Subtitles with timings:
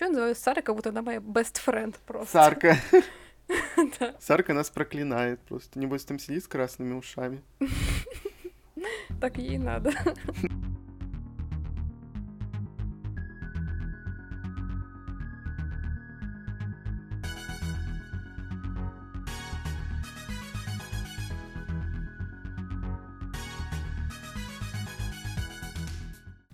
[0.00, 2.32] вообще называю Сарой, как будто она моя best friend просто.
[2.32, 2.76] Сарка.
[4.20, 5.78] Сарка нас проклинает просто.
[5.78, 7.42] Небось, там сидит с красными ушами.
[9.20, 9.92] Так ей надо.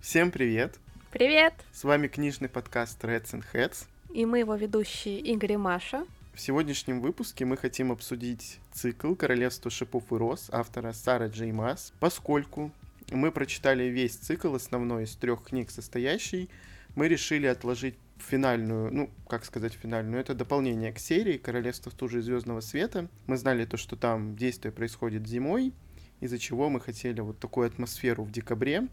[0.01, 0.77] Всем привет!
[1.09, 1.53] Привет!
[1.71, 3.85] С вами книжный подкаст Reds and Heads.
[4.13, 6.05] И мы его ведущие Игорь и Маша.
[6.33, 11.93] В сегодняшнем выпуске мы хотим обсудить цикл «Королевство шипов и роз» автора Сара Джей Масс,
[12.01, 12.73] поскольку
[13.09, 16.49] мы прочитали весь цикл, основной из трех книг состоящий,
[16.93, 22.21] мы решили отложить финальную, ну, как сказать финальную, это дополнение к серии «Королевство стужи и
[22.21, 23.07] звездного света».
[23.27, 25.71] Мы знали то, что там действие происходит зимой,
[26.19, 28.89] из-за чего мы хотели вот такую атмосферу в декабре,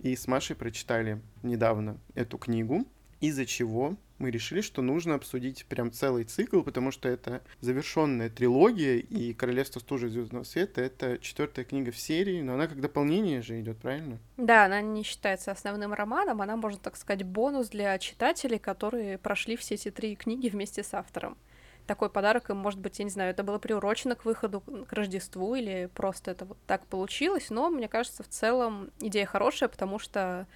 [0.00, 2.86] и с Машей прочитали недавно эту книгу,
[3.20, 8.96] из-за чего мы решили, что нужно обсудить прям целый цикл, потому что это завершенная трилогия,
[8.96, 13.60] и «Королевство стужи звездного света»— это четвертая книга в серии, но она как дополнение же
[13.60, 14.18] идет, правильно?
[14.36, 19.56] Да, она не считается основным романом, она, можно так сказать, бонус для читателей, которые прошли
[19.56, 21.36] все эти три книги вместе с автором.
[21.88, 25.54] Такой подарок им, может быть, я не знаю, это было приурочено к выходу, к Рождеству,
[25.54, 30.46] или просто это вот так получилось, но, мне кажется, в целом идея хорошая, потому что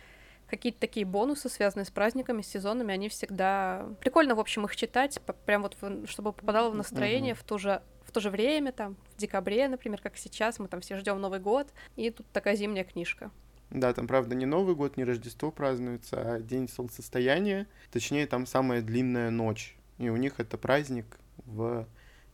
[0.47, 3.87] какие-то такие бонусы, связанные с праздниками, с сезонами, они всегда...
[4.01, 7.39] Прикольно, в общем, их читать, прям вот, чтобы попадало в настроение mm-hmm.
[7.39, 10.83] в, ту же, в то же время, там, в декабре, например, как сейчас, мы там
[10.83, 13.31] все ждем Новый год, и тут такая зимняя книжка.
[13.71, 17.67] Да, там, правда, не Новый год, не Рождество празднуется, а День солнцестояния.
[17.91, 19.79] Точнее, там самая длинная ночь.
[19.97, 21.07] И у них это праздник
[21.39, 21.87] в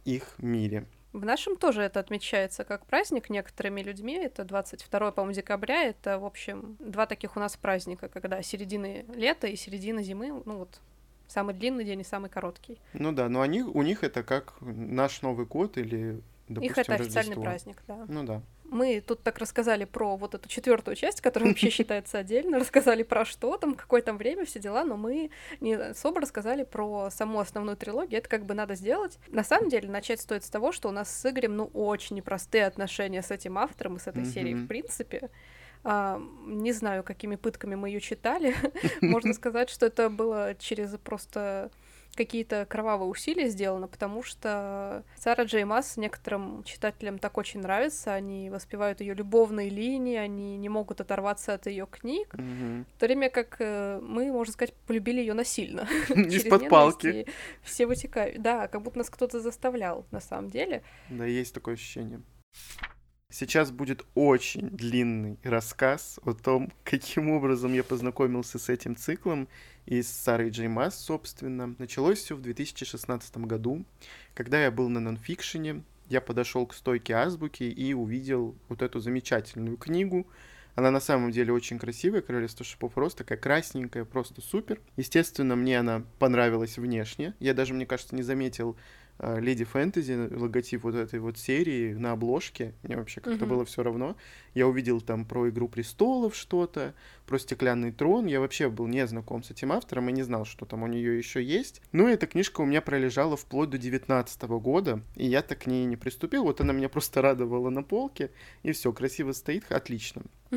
[0.05, 0.87] их мире.
[1.13, 4.15] В нашем тоже это отмечается как праздник некоторыми людьми.
[4.15, 5.85] Это 22, по-моему, декабря.
[5.85, 10.59] Это, в общем, два таких у нас праздника, когда середины лета и середина зимы, ну
[10.59, 10.81] вот,
[11.27, 12.79] самый длинный день и самый короткий.
[12.93, 16.93] Ну да, но они, у них это как наш Новый год или, допустим, Их это
[16.93, 17.21] Рождество.
[17.21, 18.05] официальный праздник, да.
[18.09, 18.43] Ну да.
[18.71, 23.25] Мы тут так рассказали про вот эту четвертую часть, которая вообще считается отдельно, рассказали про
[23.25, 25.31] что там, какое там время, все дела, но мы
[25.61, 29.19] не особо рассказали про саму основную трилогию, это как бы надо сделать.
[29.29, 32.67] На самом деле, начать стоит с того, что у нас с Игорем, ну, очень непростые
[32.67, 34.33] отношения с этим автором и с этой mm-hmm.
[34.33, 35.31] серией, в принципе.
[35.85, 38.55] А, не знаю, какими пытками мы ее читали.
[39.01, 41.71] Можно сказать, что это было через просто
[42.19, 48.51] какие-то кровавые усилия сделаны, потому что Сара Джей Масс некоторым читателям так очень нравится, они
[48.51, 52.85] воспевают ее любовные линии, они не могут оторваться от ее книг, mm-hmm.
[52.93, 55.87] в то время как э, мы, можно сказать, полюбили ее насильно.
[56.09, 57.27] Из-под палки.
[57.63, 58.43] Все вытекают.
[58.43, 60.83] Да, как будто нас кто-то заставлял, на самом деле.
[61.11, 62.21] Да, есть такое ощущение.
[63.31, 69.49] Сейчас будет очень длинный рассказ о том, каким образом я познакомился с этим циклом
[69.85, 71.75] и с Сарой Джей Масс, собственно.
[71.79, 73.85] Началось все в 2016 году,
[74.33, 79.77] когда я был на нонфикшене, я подошел к стойке азбуки и увидел вот эту замечательную
[79.77, 80.27] книгу.
[80.75, 84.81] Она на самом деле очень красивая, «Королевство шипов роз», такая красненькая, просто супер.
[84.97, 87.35] Естественно, мне она понравилась внешне.
[87.41, 88.75] Я даже, мне кажется, не заметил
[89.21, 92.75] Леди Фэнтези, логотип вот этой вот серии на обложке.
[92.83, 93.49] Мне вообще как-то mm-hmm.
[93.49, 94.17] было все равно.
[94.55, 96.95] Я увидел там про Игру престолов что-то,
[97.27, 98.27] про Стеклянный трон.
[98.27, 101.19] Я вообще был не знаком с этим автором и не знал, что там у нее
[101.19, 101.83] еще есть.
[101.91, 105.85] Ну, эта книжка у меня пролежала вплоть до 19 года, и я так к ней
[105.85, 106.45] не приступил.
[106.45, 108.31] Вот она меня просто радовала на полке,
[108.63, 110.23] и все, красиво стоит, отлично.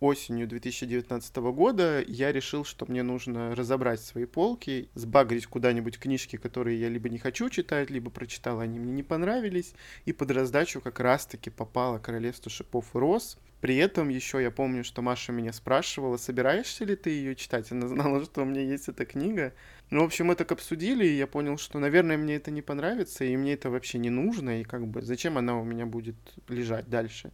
[0.00, 6.80] осенью 2019 года я решил, что мне нужно разобрать свои полки, сбагрить куда-нибудь книжки, которые
[6.80, 11.00] я либо не хочу читать, либо прочитал, они мне не понравились, и под раздачу как
[11.00, 13.38] раз-таки попало «Королевство шипов и роз».
[13.60, 17.72] При этом еще я помню, что Маша меня спрашивала, собираешься ли ты ее читать.
[17.72, 19.52] Она знала, что у меня есть эта книга.
[19.90, 23.24] Ну, в общем, мы так обсудили, и я понял, что, наверное, мне это не понравится,
[23.24, 26.16] и мне это вообще не нужно, и как бы зачем она у меня будет
[26.46, 27.32] лежать дальше.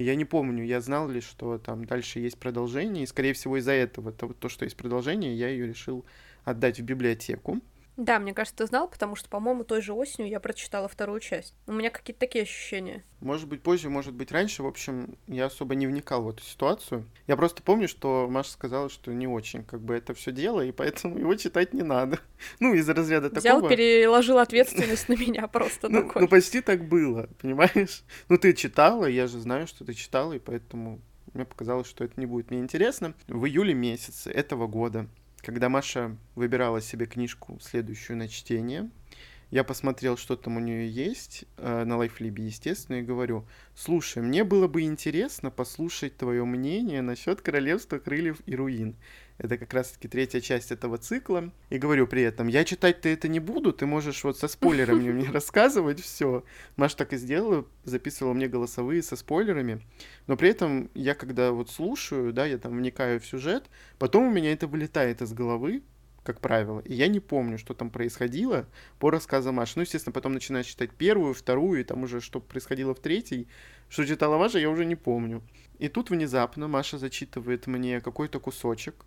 [0.00, 3.72] Я не помню, я знал ли, что там дальше есть продолжение, и, скорее всего, из-за
[3.72, 6.06] этого, то, то, что есть продолжение, я ее решил
[6.42, 7.60] отдать в библиотеку.
[8.00, 11.54] Да, мне кажется, ты знал, потому что, по-моему, той же осенью я прочитала вторую часть.
[11.66, 13.04] У меня какие-то такие ощущения.
[13.20, 14.62] Может быть, позже, может быть, раньше.
[14.62, 17.04] В общем, я особо не вникал в эту ситуацию.
[17.26, 20.72] Я просто помню, что Маша сказала, что не очень как бы это все дело, и
[20.72, 22.18] поэтому его читать не надо.
[22.58, 23.68] Ну, из-за разряда Взял, такого...
[23.68, 28.02] переложил ответственность на меня просто ну, ну, почти так было, понимаешь?
[28.30, 31.02] Ну, ты читала, я же знаю, что ты читала, и поэтому
[31.34, 33.12] мне показалось, что это не будет мне интересно.
[33.28, 35.06] В июле месяце этого года
[35.42, 38.90] когда Маша выбирала себе книжку следующую на чтение,
[39.50, 43.44] я посмотрел, что там у нее есть э, на Лайфлибе, естественно, и говорю,
[43.74, 48.94] слушай, мне было бы интересно послушать твое мнение насчет Королевства крыльев и руин.
[49.40, 51.50] Это как раз-таки третья часть этого цикла.
[51.70, 55.30] И говорю при этом, я читать-то это не буду, ты можешь вот со спойлерами мне
[55.32, 56.44] рассказывать все.
[56.76, 59.80] Маша так и сделала, записывала мне голосовые со спойлерами.
[60.26, 64.30] Но при этом я когда вот слушаю, да, я там вникаю в сюжет, потом у
[64.30, 65.84] меня это вылетает из головы,
[66.22, 66.80] как правило.
[66.80, 69.72] И я не помню, что там происходило по рассказам Маши.
[69.76, 73.48] Ну, естественно, потом начинаешь читать первую, вторую, и там уже что происходило в третьей.
[73.88, 75.42] Что читала Маша, я уже не помню.
[75.78, 79.06] И тут внезапно Маша зачитывает мне какой-то кусочек.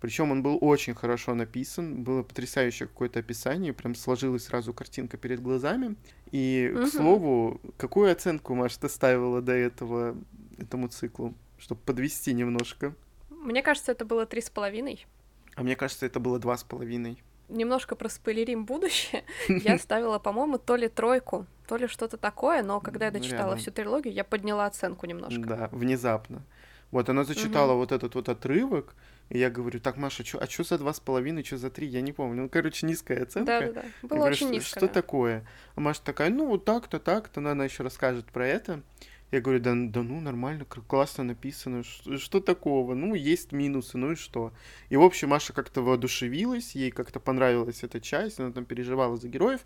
[0.00, 5.42] Причем он был очень хорошо написан, было потрясающее какое-то описание, прям сложилась сразу картинка перед
[5.42, 5.96] глазами.
[6.32, 6.84] И, угу.
[6.84, 10.16] к слову, какую оценку, Маша, ты ставила до этого
[10.58, 12.94] этому циклу, чтобы подвести немножко?
[13.28, 15.06] Мне кажется, это было три с половиной.
[15.54, 17.22] А мне кажется, это было два с половиной.
[17.50, 19.24] Немножко проспойлерим будущее.
[19.48, 23.70] Я ставила, по-моему, то ли тройку, то ли что-то такое, но когда я дочитала всю
[23.70, 25.40] трилогию, я подняла оценку немножко.
[25.40, 26.42] Да, внезапно.
[26.90, 28.94] Вот она зачитала вот этот вот отрывок,
[29.30, 31.86] и я говорю, так, Маша, чё, а что за два с половиной, что за три?
[31.86, 32.42] Я не помню.
[32.42, 33.60] Ну, короче, низкая оценка.
[33.60, 34.78] Да-да-да, было говорю, очень что, низко.
[34.80, 35.46] Что такое?
[35.76, 38.82] А Маша такая, ну, вот так-то, так-то, она еще расскажет про это.
[39.30, 42.94] Я говорю, да, да ну, нормально, классно написано, что, что такого?
[42.94, 44.52] Ну, есть минусы, ну и что?
[44.88, 49.28] И, в общем, Маша как-то воодушевилась, ей как-то понравилась эта часть, она там переживала за
[49.28, 49.60] героев.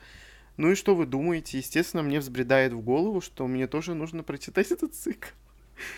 [0.59, 1.57] Ну и что вы думаете?
[1.57, 5.29] Естественно, мне взбредает в голову, что мне тоже нужно прочитать этот цикл.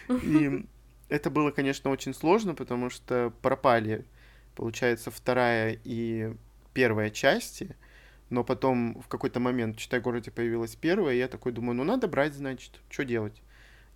[0.09, 0.65] И
[1.09, 4.05] это было, конечно, очень сложно, потому что пропали,
[4.55, 6.35] получается, вторая и
[6.73, 7.77] первая части,
[8.29, 12.09] но потом в какой-то момент в Читай-городе появилась первая, и я такой думаю, ну надо
[12.09, 13.41] брать, значит, что делать?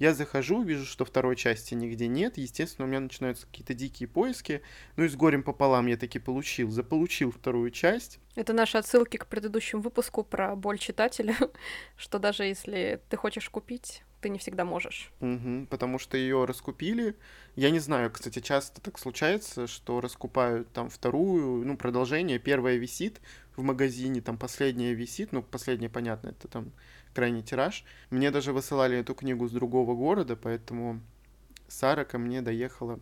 [0.00, 2.38] Я захожу, вижу, что второй части нигде нет.
[2.38, 4.62] Естественно, у меня начинаются какие-то дикие поиски.
[4.96, 6.70] Ну и с горем пополам я таки получил.
[6.70, 8.18] Заполучил вторую часть.
[8.34, 11.36] Это наши отсылки к предыдущему выпуску про боль читателя,
[11.98, 15.10] что даже если ты хочешь купить, ты не всегда можешь.
[15.20, 17.16] Угу, потому что ее раскупили.
[17.56, 23.20] Я не знаю, кстати, часто так случается, что раскупают там вторую, ну, продолжение, первая висит
[23.56, 26.72] в магазине, там последняя висит, ну, последняя, понятно, это там
[27.14, 27.84] крайний тираж.
[28.10, 31.00] Мне даже высылали эту книгу с другого города, поэтому
[31.68, 33.00] Сара ко мне доехала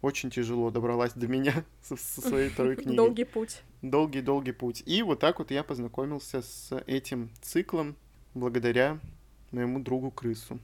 [0.00, 2.96] очень тяжело, добралась до меня со, со своей второй книгой.
[2.96, 3.62] Долгий путь.
[3.82, 4.82] Долгий-долгий путь.
[4.86, 7.96] И вот так вот я познакомился с этим циклом
[8.34, 8.98] благодаря
[9.52, 10.58] моему другу крысу.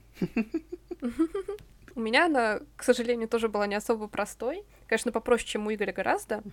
[1.95, 4.63] У меня она, к сожалению, тоже была не особо простой.
[4.87, 6.43] Конечно, попроще, чем у Игоря гораздо.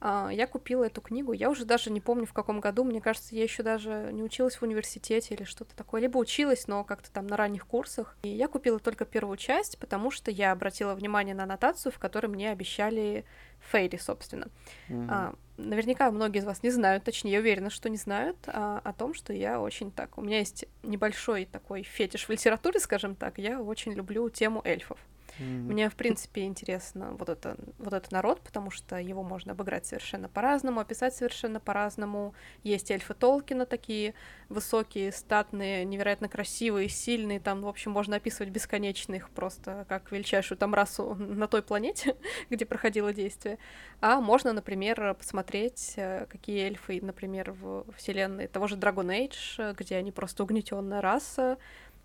[0.00, 1.32] А, я купила эту книгу.
[1.32, 2.84] Я уже даже не помню, в каком году.
[2.84, 6.02] Мне кажется, я еще даже не училась в университете или что-то такое.
[6.02, 8.16] Либо училась, но как-то там на ранних курсах.
[8.22, 12.26] И я купила только первую часть, потому что я обратила внимание на аннотацию, в которой
[12.26, 13.24] мне обещали
[13.70, 14.48] Фейри, собственно.
[14.88, 15.36] Mm-hmm.
[15.58, 19.14] Наверняка многие из вас не знают, точнее, я уверена, что не знают а, о том,
[19.14, 20.18] что я очень так...
[20.18, 23.38] У меня есть небольшой такой фетиш в литературе, скажем так.
[23.38, 24.98] Я очень люблю тему эльфов.
[25.38, 25.72] Mm-hmm.
[25.72, 30.28] Мне, в принципе, интересно вот, это, вот этот народ, потому что его можно обыграть совершенно
[30.28, 32.34] по-разному, описать совершенно по-разному.
[32.62, 34.14] Есть эльфы Толкина такие
[34.48, 37.40] высокие, статные, невероятно красивые, сильные.
[37.40, 42.16] Там, в общем, можно описывать бесконечных просто как величайшую там расу на той планете,
[42.50, 43.58] где проходило действие.
[44.00, 49.96] А можно, например, посмотреть, э, какие эльфы, например, в вселенной того же Dragon Age, где
[49.96, 51.58] они просто угнетенная раса,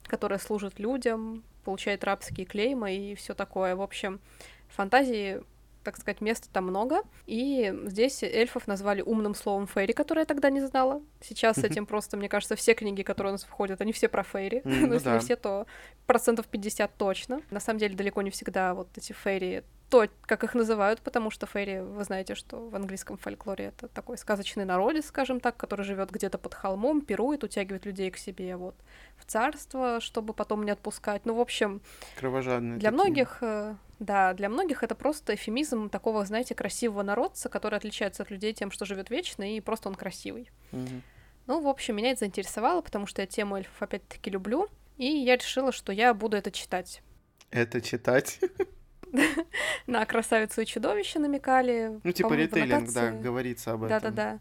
[0.04, 3.76] которая служит людям, получает рабские клеймы и все такое.
[3.76, 4.20] В общем,
[4.70, 5.42] фантазии
[5.84, 7.02] так сказать, места там много.
[7.26, 11.02] И здесь эльфов назвали умным словом фейри, которое я тогда не знала.
[11.22, 14.24] Сейчас с этим просто, мне кажется, все книги, которые у нас входят, они все про
[14.24, 14.62] фейри.
[14.92, 15.68] Ну, если не все, то
[16.06, 17.42] процентов 50 точно.
[17.50, 21.46] На самом деле, далеко не всегда вот эти фейри то, как их называют, потому что
[21.46, 26.12] фейри, вы знаете, что в английском фольклоре это такой сказочный народец, скажем так, который живет
[26.12, 28.76] где-то под холмом, пирует, утягивает людей к себе вот
[29.18, 31.26] в царство, чтобы потом не отпускать.
[31.26, 31.82] Ну, в общем,
[32.18, 32.80] кровожадные.
[32.80, 33.04] Для такие.
[33.04, 38.32] многих, э, да, для многих это просто эфемизм такого, знаете, красивого народца, который отличается от
[38.32, 40.50] людей тем, что живет вечно, и просто он красивый.
[40.72, 41.02] Угу.
[41.48, 45.36] Ну, в общем, меня это заинтересовало, потому что я тему эльфов опять-таки люблю, и я
[45.36, 47.02] решила, что я буду это читать.
[47.50, 48.40] Это читать?
[49.88, 52.00] на красавицу и чудовище намекали.
[52.04, 54.00] Ну, типа ритейлинг, да, говорится об этом.
[54.00, 54.40] Да-да-да.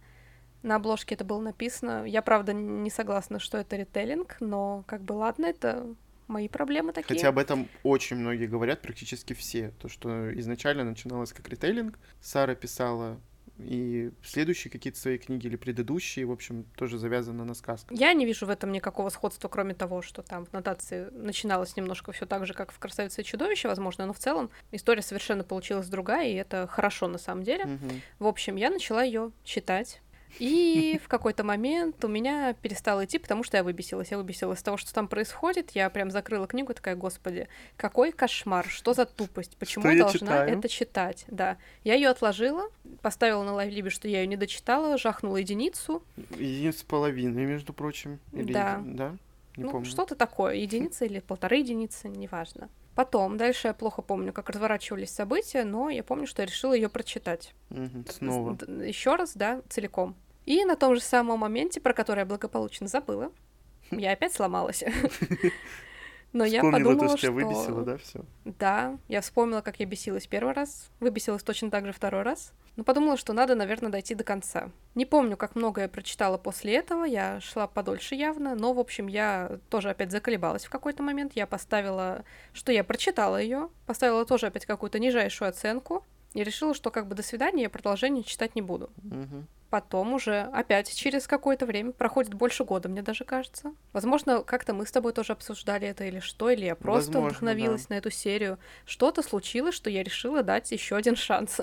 [0.62, 2.04] На обложке это было написано.
[2.04, 5.86] Я, правда, не согласна, что это ритейлинг, но как бы ладно, это
[6.28, 7.16] мои проблемы такие.
[7.16, 9.72] Хотя об этом очень многие говорят, практически все.
[9.80, 11.98] То, что изначально начиналось как ритейлинг.
[12.20, 13.20] Сара писала
[13.64, 17.98] и следующие какие-то свои книги или предыдущие, в общем, тоже завязаны на сказках.
[17.98, 22.12] Я не вижу в этом никакого сходства, кроме того, что там в нотации начиналось немножко
[22.12, 25.88] все так же, как в «Красавице и чудовище», возможно, но в целом история совершенно получилась
[25.88, 27.64] другая, и это хорошо на самом деле.
[27.64, 27.90] Угу.
[28.20, 30.00] В общем, я начала ее читать.
[30.38, 34.10] И в какой-то момент у меня перестало идти, потому что я выбесилась.
[34.10, 35.70] Я выбесилась из того, что там происходит.
[35.72, 40.18] Я прям закрыла книгу, такая, господи, какой кошмар, что за тупость, почему Что я должна
[40.18, 40.58] читаю?
[40.58, 41.24] это читать?
[41.28, 41.56] Да.
[41.84, 42.68] Я ее отложила,
[43.02, 46.02] поставила на лайвлибе, что я ее не дочитала, жахнула единицу.
[46.38, 48.18] Единица с половиной, между прочим.
[48.32, 48.80] Или Да.
[48.84, 49.16] еди- Да?
[49.56, 49.86] Не ну, помню.
[49.86, 52.68] что-то такое, единица или полторы единицы, неважно.
[53.00, 56.90] Потом, дальше я плохо помню, как разворачивались события, но я помню, что я решила ее
[56.90, 57.54] прочитать.
[57.70, 58.58] Мгм, Снова.
[58.84, 60.14] Еще раз, да, целиком.
[60.44, 63.32] И на том же самом моменте, про который я благополучно забыла,
[63.90, 64.84] я опять сломалась.
[66.32, 67.26] Но я подумала, то, что что...
[67.26, 68.20] тебя выбесило, да, все.
[68.44, 72.52] Да, я вспомнила, как я бесилась первый раз, выбесилась точно так же второй раз.
[72.76, 74.70] Но подумала, что надо, наверное, дойти до конца.
[74.94, 79.08] Не помню, как много я прочитала после этого, я шла подольше явно, но, в общем,
[79.08, 81.32] я тоже опять заколебалась в какой-то момент.
[81.34, 86.90] Я поставила, что я прочитала ее, поставила тоже опять какую-то нижайшую оценку и решила, что
[86.90, 88.90] как бы до свидания, я продолжение читать не буду.
[89.02, 89.46] Мгм.
[89.70, 93.72] Потом уже опять через какое-то время, проходит больше года, мне даже кажется.
[93.92, 97.88] Возможно, как-то мы с тобой тоже обсуждали это или что, или я просто Возможно, вдохновилась
[97.88, 98.58] на эту серию.
[98.84, 101.60] Что-то случилось, что я решила дать еще один шанс.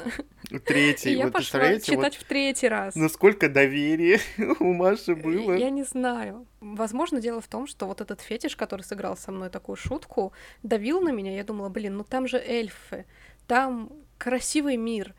[0.65, 2.95] Третий, И я вот пошла вот читать в третий раз.
[2.95, 4.21] насколько доверия
[4.59, 5.57] у Маши было.
[5.57, 6.47] Я не знаю.
[6.61, 10.31] Возможно, дело в том, что вот этот фетиш, который сыграл со мной такую шутку,
[10.63, 11.35] давил на меня.
[11.35, 13.05] Я думала, блин, ну там же эльфы,
[13.47, 15.13] там красивый мир,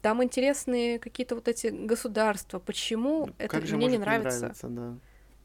[0.00, 2.58] там интересные какие-то вот эти государства.
[2.58, 4.40] Почему это Как же мне не нравится?
[4.40, 4.94] нравиться, да.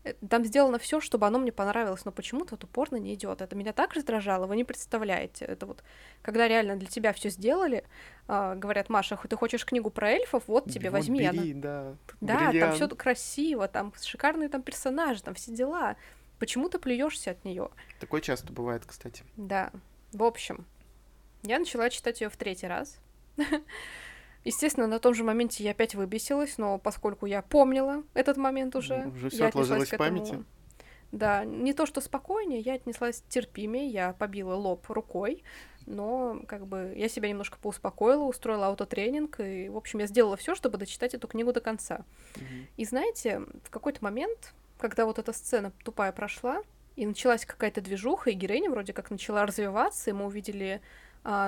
[0.04, 3.42] Э, Там сделано все, чтобы оно мне понравилось, но почему-то вот упорно не идет.
[3.42, 5.46] Это меня так раздражало, вы не представляете.
[5.46, 5.84] Это вот,
[6.22, 7.84] когда реально для тебя все сделали,
[8.28, 11.24] а, говорят, Маша, ты хочешь книгу про эльфов, вот тебе, Вот возьми.
[11.26, 11.94] она бери, да.
[12.22, 15.98] да, там все красиво, там шикарные там персонажи, там все дела.
[16.40, 17.70] Почему ты плюешься от нее?
[18.00, 19.24] Такое часто бывает, кстати.
[19.38, 19.72] Да.
[20.14, 20.66] В общем,
[21.48, 23.00] я начала читать ее в третий раз.
[24.44, 28.98] Естественно, на том же моменте я опять выбесилась, но поскольку я помнила этот момент уже,
[29.06, 30.30] Ну, уже всё я отложилось в памяти.
[30.30, 30.46] этому-
[31.12, 35.44] Да, не то что спокойнее, я отнеслась терпимее, я побила лоб рукой,
[35.86, 40.54] но как бы я себя немножко поуспокоила, устроила аутотренинг, и, в общем, я сделала все,
[40.56, 42.06] чтобы дочитать эту книгу до конца.
[42.36, 42.68] Мгм.
[42.78, 46.62] И знаете, в какой-то момент, когда вот эта сцена тупая прошла,
[46.96, 50.82] и началась какая-то движуха, и героиня вроде как начала развиваться, и мы увидели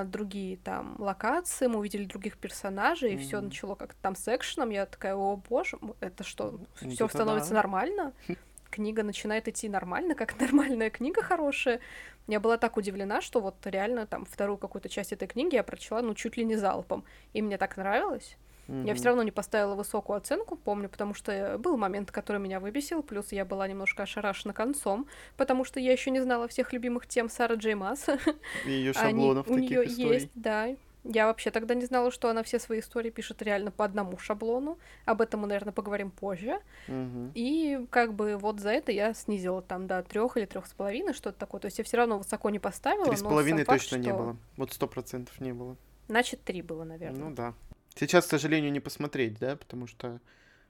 [0.06, 4.70] другие там локации, мы увидели других персонажей, и все начало как-то там с экшеном.
[4.70, 7.56] Я такая, о боже, это что, Вот все становится да.
[7.56, 8.12] нормально?
[8.70, 11.80] Книга начинает идти нормально, как нормальная книга хорошая.
[12.28, 16.00] Я была так удивлена, что вот реально там вторую какую-то часть этой книги я прочла,
[16.02, 17.04] ну, чуть ли не залпом.
[17.32, 18.36] И мне так нравилось.
[18.70, 18.94] Я Мгм.
[18.94, 23.02] все равно не поставила высокую оценку, помню, потому что э, был момент, который меня выбесил,
[23.02, 27.28] плюс я была немножко ошарашена концом, потому что я еще не знала всех любимых тем
[27.28, 27.74] Сары Джей.
[28.66, 30.12] И ее Они- шаблонов у таких нее историй.
[30.14, 30.68] есть, да.
[31.02, 34.78] Я вообще тогда не знала, что она все свои истории пишет реально по одному шаблону.
[35.06, 36.60] Об этом мы, наверное, поговорим позже.
[36.88, 37.32] Мгм.
[37.34, 41.14] И как бы вот за это я снизила там до трех или трех с половиной,
[41.14, 41.58] что-то такое.
[41.60, 43.06] То есть я все равно высоко не поставила.
[43.06, 44.36] Три с но половиной сам факт, точно не что- было.
[44.58, 45.74] Вот сто процентов не было.
[46.08, 47.18] Значит, три было, наверное.
[47.30, 47.54] Ну да.
[47.94, 50.20] Сейчас, к сожалению, не посмотреть, да, потому что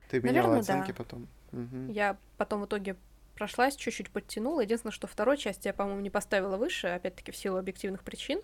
[0.09, 0.95] ты меняла Наверное, оценки да.
[0.95, 1.29] потом.
[1.53, 1.91] Мгм.
[1.91, 2.97] Я потом в итоге
[3.35, 4.61] прошлась, чуть-чуть подтянула.
[4.61, 8.41] Единственное, что второй части я, по-моему, не поставила выше, опять-таки в силу объективных причин.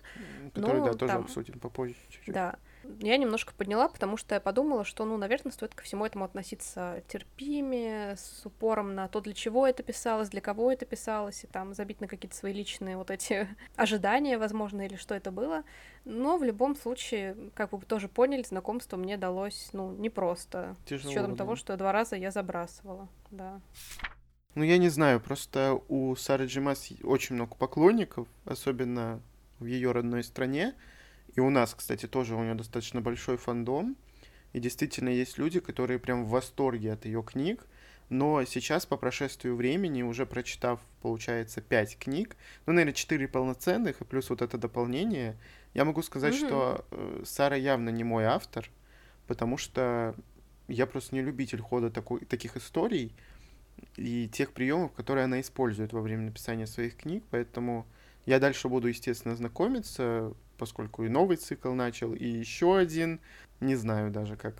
[0.53, 2.33] Которую, да, ну, тоже там- обсудим попозже чуть-чуть.
[2.33, 2.55] Да.
[2.99, 7.03] Я немножко подняла, потому что я подумала, что, ну, наверное, стоит ко всему этому относиться
[7.07, 11.73] терпимее, с упором на то, для чего это писалось, для кого это писалось, и там
[11.73, 15.63] забить на какие-то свои личные вот эти ожидания, возможно, или что это было.
[16.05, 20.75] Но в любом случае, как вы тоже поняли, знакомство мне далось, ну, непросто.
[20.85, 21.37] Тяжело, с учетом да.
[21.37, 23.59] того, что два раза я забрасывала, да.
[24.55, 29.21] Ну, я не знаю, просто у Сары Джимас очень много поклонников, особенно
[29.59, 30.73] в ее родной стране.
[31.37, 33.95] И у нас, кстати, тоже у нее достаточно большой фандом.
[34.53, 37.63] И действительно есть люди, которые прям в восторге от ее книг.
[38.09, 44.05] Но сейчас, по прошествию времени, уже прочитав, получается, пять книг, ну, наверное, четыре полноценных, и
[44.05, 45.37] плюс вот это дополнение,
[45.73, 46.47] я могу сказать, Мгм.
[46.47, 48.67] что э, Сара явно не мой автор,
[49.27, 50.15] потому что
[50.67, 53.13] я просто не любитель хода такой, таких историй
[53.97, 57.85] и тех приемов, которые она использует во время написания своих книг, поэтому
[58.25, 63.19] я дальше буду, естественно, знакомиться, поскольку и новый цикл начал, и еще один.
[63.59, 64.55] Не знаю даже, как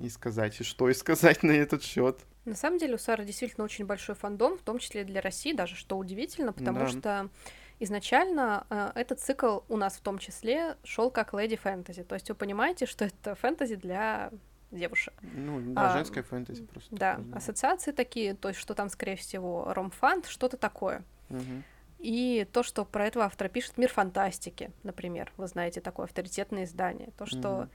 [0.00, 2.18] и сказать, и что и сказать на этот счет.
[2.44, 5.74] На самом деле у Сары действительно очень большой фандом, в том числе для России, даже
[5.76, 6.88] что удивительно, потому Да.
[6.88, 7.30] что
[7.78, 12.04] изначально э, этот цикл у нас в том числе шел как леди фэнтези.
[12.04, 14.30] То есть вы понимаете, что это фэнтези для
[14.70, 15.14] девушек.
[15.22, 16.94] Ну, да, А, женская фэнтези просто.
[16.94, 21.02] Да, такое, ассоциации такие, то есть что там, скорее всего, ромфант, что-то такое.
[21.28, 21.64] Мгм.
[21.98, 27.10] И то, что про этого автора пишет Мир фантастики, например, вы знаете, такое авторитетное издание.
[27.18, 27.70] То, что Мгм.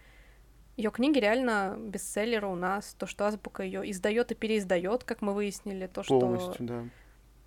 [0.76, 5.36] Ее книги реально бестселлеры у нас, то, что Азбука ее издает и переиздает, как мы
[5.36, 6.84] выяснили, то, Полностью, что да.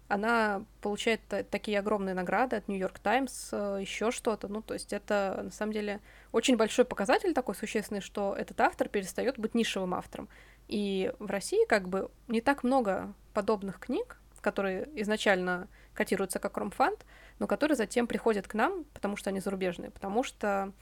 [0.06, 4.46] она получает такие огромные награды от Нью-Йорк Таймс, э, еще что-то.
[4.46, 8.88] Ну, то есть это на самом деле очень большой показатель такой существенный, что этот автор
[8.88, 10.28] перестает быть нишевым автором.
[10.68, 15.66] И в России как бы не так много подобных книг, которые изначально
[15.96, 17.04] котируются как ромфанд,
[17.38, 19.90] но которые затем приходят к нам, потому что они зарубежные.
[19.90, 20.72] Потому что,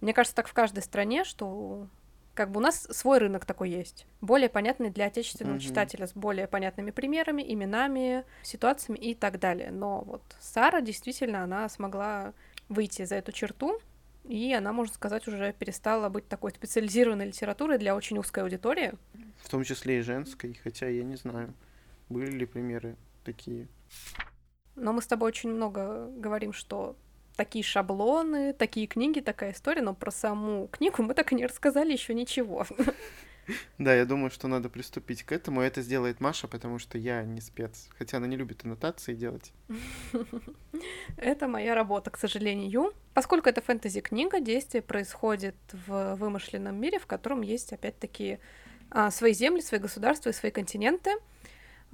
[0.00, 1.88] мне кажется, так в каждой стране, что
[2.34, 5.60] как бы у нас свой рынок такой есть, более понятный для отечественного mm-hmm.
[5.60, 9.70] читателя, с более понятными примерами, именами, ситуациями и так далее.
[9.70, 12.34] Но вот Сара действительно, она смогла
[12.68, 13.80] выйти за эту черту,
[14.24, 18.94] и она, можно сказать, уже перестала быть такой специализированной литературой для очень узкой аудитории.
[19.42, 21.54] В том числе и женской, хотя я не знаю,
[22.08, 23.68] были ли примеры такие.
[24.76, 26.96] Но мы с тобой очень много говорим, что
[27.36, 31.92] такие шаблоны, такие книги, такая история, но про саму книгу мы так и не рассказали
[31.92, 32.66] еще ничего.
[33.76, 35.60] Да, я думаю, что надо приступить к этому.
[35.60, 37.90] Это сделает Маша, потому что я не спец.
[37.98, 39.52] Хотя она не любит аннотации делать.
[41.18, 42.94] Это моя работа, к сожалению.
[43.12, 48.38] Поскольку это фэнтези-книга, действие происходит в вымышленном мире, в котором есть, опять-таки,
[48.90, 51.10] а, свои земли, свои государства и свои континенты—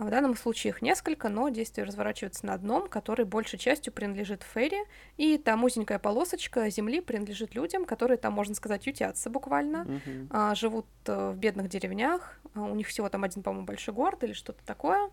[0.04, 4.83] в данном случае их несколько, но действие разворачивается на одном, который большей частью принадлежит Ферри,
[5.16, 10.87] и та узенькая полосочка земли принадлежит людям, которые там, можно сказать, ютятся буквально, а, живут
[11.07, 14.64] э, в бедных деревнях, а у них всего там один, по-моему, большой город или что-то
[14.64, 15.11] такое,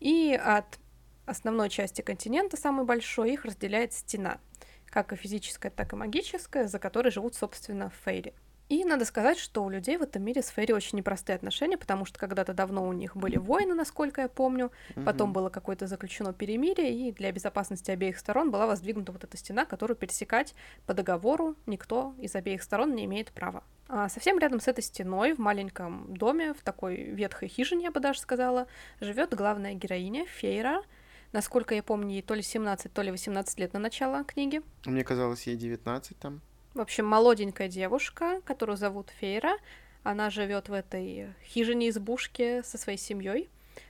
[0.00, 0.78] и от
[1.26, 4.38] основной части континента, самой большой, их разделяет стена,
[4.86, 8.32] как и физическая, так и магическая, за которой живут, собственно, Фейри.
[8.68, 12.04] И надо сказать, что у людей в этом мире с Фейри очень непростые отношения, потому
[12.04, 14.72] что когда-то давно у них были войны, насколько я помню,
[15.04, 19.66] потом было какое-то заключено перемирие, и для безопасности обеих сторон была воздвигнута вот эта стена,
[19.66, 20.54] которую пересекать
[20.84, 23.62] по договору никто из обеих сторон не имеет права.
[23.88, 28.00] А совсем рядом с этой стеной, в маленьком доме, в такой ветхой хижине, я бы
[28.00, 28.66] даже сказала,
[29.00, 30.82] живет главная героиня Фейра.
[31.32, 34.62] Насколько я помню, ей то ли 17, то ли 18 лет на начало книги.
[34.86, 36.40] Мне казалось, ей 19 там.
[36.76, 39.56] В общем, молоденькая девушка, которую зовут Фейра.
[40.02, 43.48] Она живет в этой хижине-избушке со своей семьей.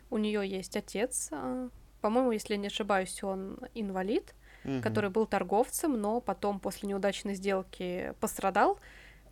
[0.09, 1.31] У нее есть отец.
[1.33, 1.69] а,
[2.01, 4.83] По-моему, если я не ошибаюсь, он инвалид, Мгм.
[4.83, 8.79] который был торговцем, но потом после неудачной сделки пострадал.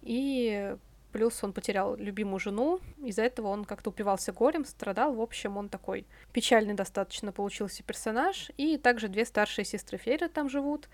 [0.02, 0.74] И
[1.12, 2.80] плюс он потерял любимую жену.
[3.04, 5.14] Из-за этого он как-то упивался горем, страдал.
[5.14, 8.50] В общем, он такой печальный достаточно получился персонаж.
[8.56, 10.88] И также две старшие сестры Фейры там живут.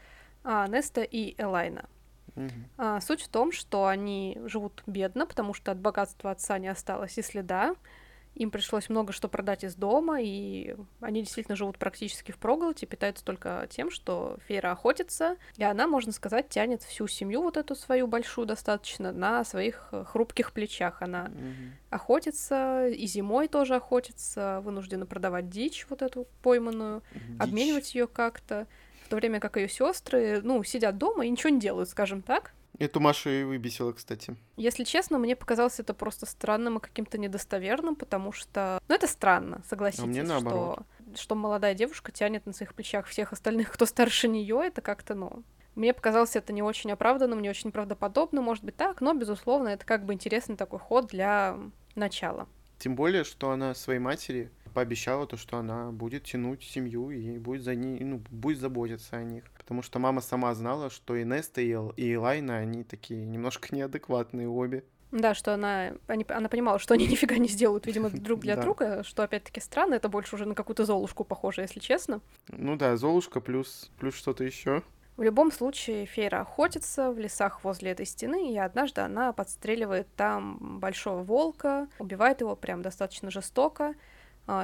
[0.45, 1.89] а, Неста и Элайна.
[2.35, 2.69] Мгм.
[2.79, 7.19] А, суть в том, что они живут бедно, потому что от богатства отца не осталось
[7.19, 7.75] и следа.
[8.37, 13.25] Им пришлось много что продать из дома, и они действительно живут практически в проголоде, питаются
[13.25, 18.07] только тем, что Фейра охотится, и она, можно сказать, тянет всю семью вот эту свою
[18.07, 21.03] большую достаточно на своих э, хрупких плечах.
[21.03, 21.73] Она Мгм.
[21.91, 27.41] охотится, и зимой тоже охотится, вынуждена продавать дичь вот эту пойманную, Дичь.
[27.41, 28.69] обменивать ее как-то,
[29.11, 32.53] в то время как ее сестры, ну, сидят дома и ничего не делают, скажем так.
[32.79, 34.37] Эту Машу и выбесила, кстати.
[34.57, 38.81] Если честно, мне показалось это просто странным и каким-то недостоверным, потому что...
[38.87, 40.85] Ну, это странно, согласитесь, А мне наоборот.
[41.13, 45.17] что, что молодая девушка тянет на своих плечах всех остальных, кто старше нее, это как-то,
[45.17, 45.43] ну...
[45.75, 49.85] Мне показалось это не очень оправданным, не очень правдоподобным, может быть так, но, безусловно, это
[49.85, 51.59] как бы интересный такой ход для
[51.97, 52.47] начала.
[52.79, 57.63] Тем более, что она своей матери пообещала то, что она будет тянуть семью и будет
[57.63, 59.45] за ней, ну, будет заботиться о них.
[59.59, 63.69] Потому что мама сама знала, что и Неста, и, Эл- и Элайна, они такие немножко
[63.75, 64.85] неадекватные обе.
[65.13, 68.63] Да, что она, они, она понимала, что они нифига не сделают, видимо, друг для Да.
[68.63, 72.21] друга, что опять-таки странно, это больше уже на какую-то золушку похоже, если честно.
[72.49, 74.83] Ну да, Золушка плюс, плюс что-то еще.
[75.17, 80.79] В любом случае, Фейра охотится в лесах возле этой стены, и однажды она подстреливает там
[80.81, 83.95] большого волка, убивает его прям достаточно жестоко,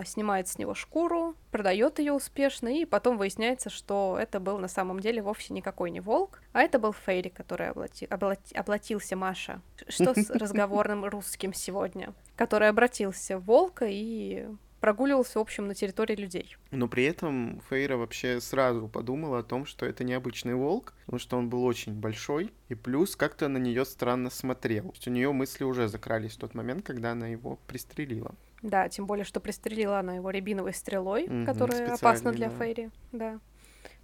[0.04, 5.00] снимает с него шкуру, продает ее успешно, и потом выясняется, что это был на самом
[5.00, 9.60] деле вовсе никакой не волк, а это был Фейри, который облати- облати- облатился, Маша.
[9.88, 12.12] Что с разговорным русским сегодня?
[12.36, 14.46] Который обратился в волка и
[14.80, 16.56] прогуливался, в общем, на территории людей.
[16.70, 21.38] Но при этом Фейра вообще сразу подумала о том, что это необычный волк, потому что
[21.38, 24.84] он был очень большой, и плюс как-то на нее странно смотрел.
[24.84, 28.34] То есть у нее мысли уже закрались в тот момент, когда она его пристрелила.
[28.66, 32.56] Да, тем более, что пристрелила она его рябиновой стрелой, Мгм, которая опасна для да.
[32.56, 33.38] Фейри, да.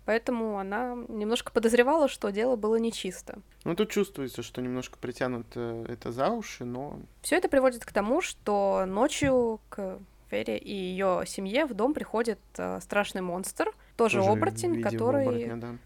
[0.05, 3.39] Поэтому она немножко подозревала, что дело было нечисто.
[3.65, 8.21] Ну, тут чувствуется, что немножко притянуто это за уши, но Все это приводит к тому,
[8.21, 9.99] что ночью к
[10.31, 15.57] Фере и ее семье в дом приходит э, страшный монстр, тоже, тоже оборотень, который оборотня,
[15.57, 15.77] да.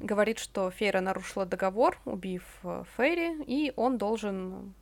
[0.00, 4.74] говорит, что Фейра нарушила договор, убив э, Фейри, и он должен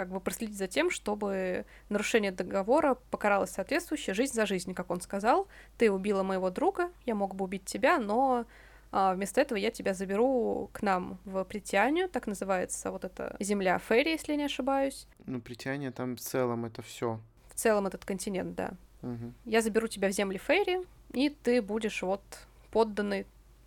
[0.00, 5.02] как бы проследить за тем, чтобы нарушение договора покаралось соответствующе жизнь за жизнь, как он
[5.02, 5.46] сказал.
[5.76, 8.46] Ты убила моего друга, я мог бы убить тебя, но
[8.92, 13.78] а вместо этого я тебя заберу к нам в Притянию, так называется вот эта земля
[13.78, 15.06] Ферри, если не ошибаюсь.
[15.26, 17.20] Ну, Притяние там в целом это все.
[17.50, 18.70] В целом этот континент, да.
[19.02, 19.34] Угу.
[19.44, 20.78] Я заберу тебя в земли Ферри,
[21.12, 22.22] и ты будешь вот
[22.70, 23.26] подданный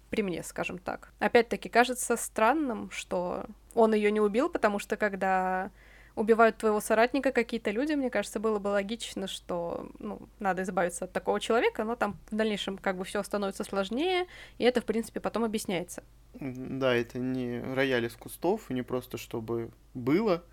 [0.09, 1.13] при мне, скажем так.
[1.19, 5.71] Опять-таки, кажется странным, что он ее не убил, потому что когда
[6.15, 11.11] убивают твоего соратника какие-то люди, мне кажется, было бы логично, что ну, надо избавиться от
[11.11, 15.19] такого человека, но там в дальнейшем как бы все становится сложнее, и это, в принципе,
[15.19, 16.03] потом объясняется.
[16.33, 20.43] Да, это не рояль из кустов, не просто чтобы было,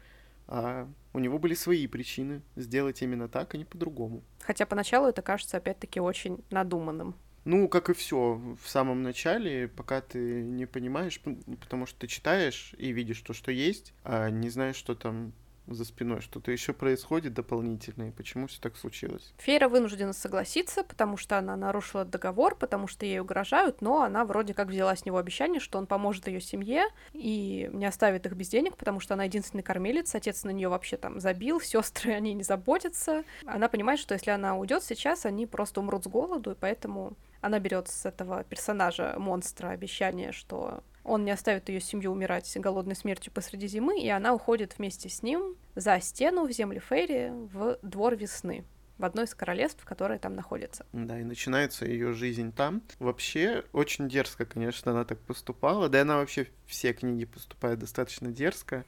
[0.46, 4.22] а у него были свои причины сделать именно так, а не по-другому.
[4.40, 7.14] Хотя поначалу это кажется, опять-таки, очень надуманным.
[7.44, 11.20] Ну, как и все в самом начале, пока ты не понимаешь,
[11.60, 15.32] потому что ты читаешь и видишь то, что есть, а не знаешь, что там
[15.74, 19.32] за спиной, что-то еще происходит дополнительное, и почему все так случилось.
[19.38, 24.54] Фейра вынуждена согласиться, потому что она нарушила договор, потому что ей угрожают, но она вроде
[24.54, 28.48] как взяла с него обещание, что он поможет ее семье и не оставит их без
[28.48, 32.42] денег, потому что она единственный кормилец, отец на нее вообще там забил, сестры они не
[32.42, 33.24] заботятся.
[33.44, 37.58] Она понимает, что если она уйдет сейчас, они просто умрут с голоду, и поэтому она
[37.58, 43.32] берет с этого персонажа монстра обещание, что он не оставит ее семью умирать голодной смертью
[43.32, 48.16] посреди зимы, и она уходит вместе с ним за стену в земли Фейри в двор
[48.16, 48.64] весны
[49.00, 50.84] в одно из королевств, которое там находится.
[50.92, 52.82] Да, и начинается ее жизнь там.
[52.98, 55.88] Вообще, очень дерзко, конечно, она так поступала.
[55.88, 58.84] Да и она вообще все книги поступает достаточно дерзко.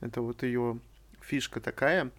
[0.00, 0.80] Это вот ее
[1.20, 2.10] фишка такая.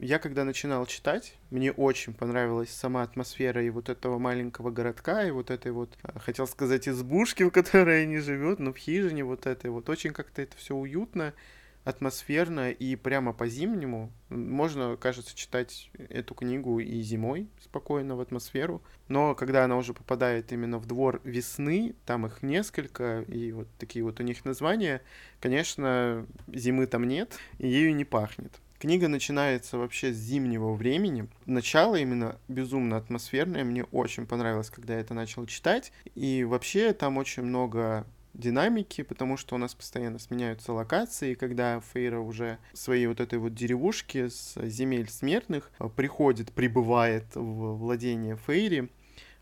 [0.00, 5.32] Я когда начинал читать, мне очень понравилась сама атмосфера и вот этого маленького городка, и
[5.32, 9.46] вот этой вот, а, хотел сказать, избушки, в которой они живут, но в хижине вот
[9.46, 9.88] этой вот.
[9.88, 11.34] Очень как-то это все уютно,
[11.82, 14.12] атмосферно и прямо по-зимнему.
[14.28, 18.82] Можно, кажется, читать эту книгу и зимой спокойно в атмосферу.
[19.08, 24.04] Но когда она уже попадает именно в двор весны, там их несколько, и вот такие
[24.04, 25.02] вот у них названия,
[25.40, 28.60] конечно, зимы там нет, и ею не пахнет.
[28.78, 31.26] Книга начинается вообще с зимнего времени.
[31.46, 33.64] Начало именно безумно атмосферное.
[33.64, 35.92] Мне очень понравилось, когда я это начал читать.
[36.14, 42.20] И вообще там очень много динамики, потому что у нас постоянно сменяются локации, когда Фейра
[42.20, 48.90] уже своей вот этой вот деревушки с земель смертных э, приходит, прибывает в владение Фейри,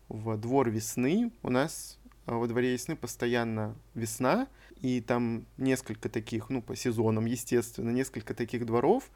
[0.09, 1.31] в двор весны.
[1.43, 1.99] У нас
[2.35, 4.47] во дворе весны постоянно весна,
[4.81, 9.09] и там несколько таких, ну, по сезонам, естественно, несколько таких дворов,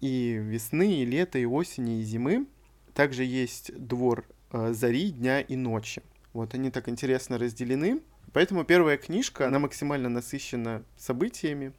[0.00, 2.46] и весны, и лета, и осени, и зимы.
[2.94, 6.02] Также есть двор э, зари, дня и ночи.
[6.32, 8.00] Вот они так интересно разделены.
[8.32, 11.72] Поэтому первая книжка, она максимально насыщена событиями.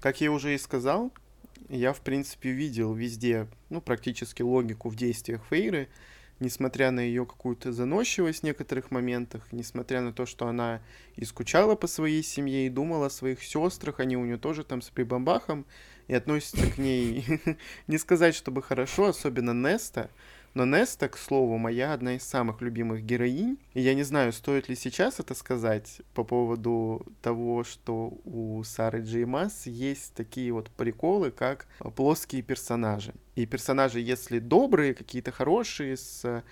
[0.00, 1.12] Как я уже и сказал,
[1.68, 5.88] я, в принципе, видел везде, ну, практически логику в действиях Фейры,
[6.40, 10.80] несмотря на ее какую-то заносчивость в некоторых моментах, несмотря на то, что она
[11.16, 14.82] и скучала по своей семье, и думала о своих сестрах, они у нее тоже там
[14.82, 15.66] с прибамбахом,
[16.08, 17.24] и относятся к ней,
[17.86, 20.10] не сказать, чтобы хорошо, особенно Неста,
[20.54, 23.58] но Неста, к слову, моя одна из самых любимых героинь.
[23.74, 29.02] И я не знаю, стоит ли сейчас это сказать по поводу того, что у Сары
[29.02, 33.14] Джей Масс есть такие вот приколы, как плоские персонажи.
[33.36, 36.42] И персонажи, если добрые, какие-то хорошие, с Э,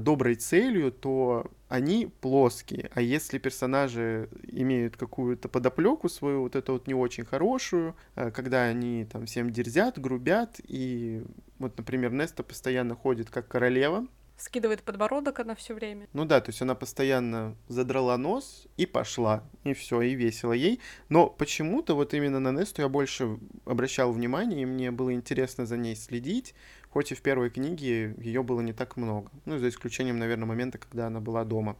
[0.00, 2.90] доброй целью, то они плоские.
[2.94, 8.64] А если персонажи имеют какую-то подоплеку свою, вот эту вот не очень хорошую, э, когда
[8.64, 11.22] они там всем дерзят, грубят, и
[11.58, 16.08] вот, например, Неста постоянно ходит как королева, скидывает подбородок она все время.
[16.12, 20.80] Ну да, то есть она постоянно задрала нос и пошла, и все, и весело ей.
[21.08, 25.76] Но почему-то вот именно на Несту я больше обращал внимание, и мне было интересно за
[25.76, 26.54] ней следить,
[26.90, 29.30] хоть и в первой книге ее было не так много.
[29.44, 31.76] Ну, за исключением, наверное, момента, когда она была дома.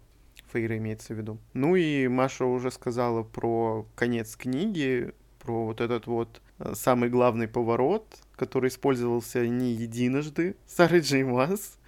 [0.53, 1.39] Фейра имеется в виду.
[1.55, 7.49] Ну и Маша уже сказала про конец книги, про вот этот вот э, самый главный
[7.49, 11.79] поворот, который использовался не единожды Сарой Джеймас.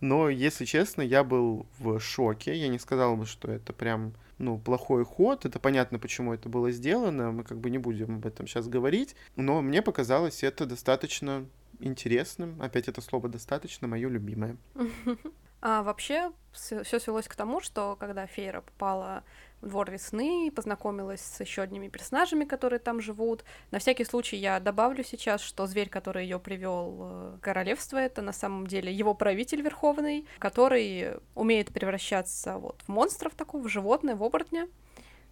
[0.00, 2.54] Но, если честно, я был в шоке.
[2.54, 5.44] Я не сказал бы, что это прям ну, плохой ход.
[5.44, 7.32] Это понятно, почему это было сделано.
[7.32, 9.16] Мы как бы не будем об этом сейчас говорить.
[9.34, 11.46] Но мне показалось это достаточно
[11.80, 12.60] интересным.
[12.60, 14.56] Опять это слово достаточно, мое любимое.
[15.60, 19.24] А вообще все свелось к тому, что когда Фейра попала
[19.60, 23.44] в двор весны познакомилась с еще одними персонажами, которые там живут.
[23.72, 28.32] На всякий случай я добавлю сейчас, что зверь, который ее привел в королевство, это на
[28.32, 34.22] самом деле его правитель верховный, который умеет превращаться вот в монстров такого, в животное, в
[34.22, 34.68] оборотня.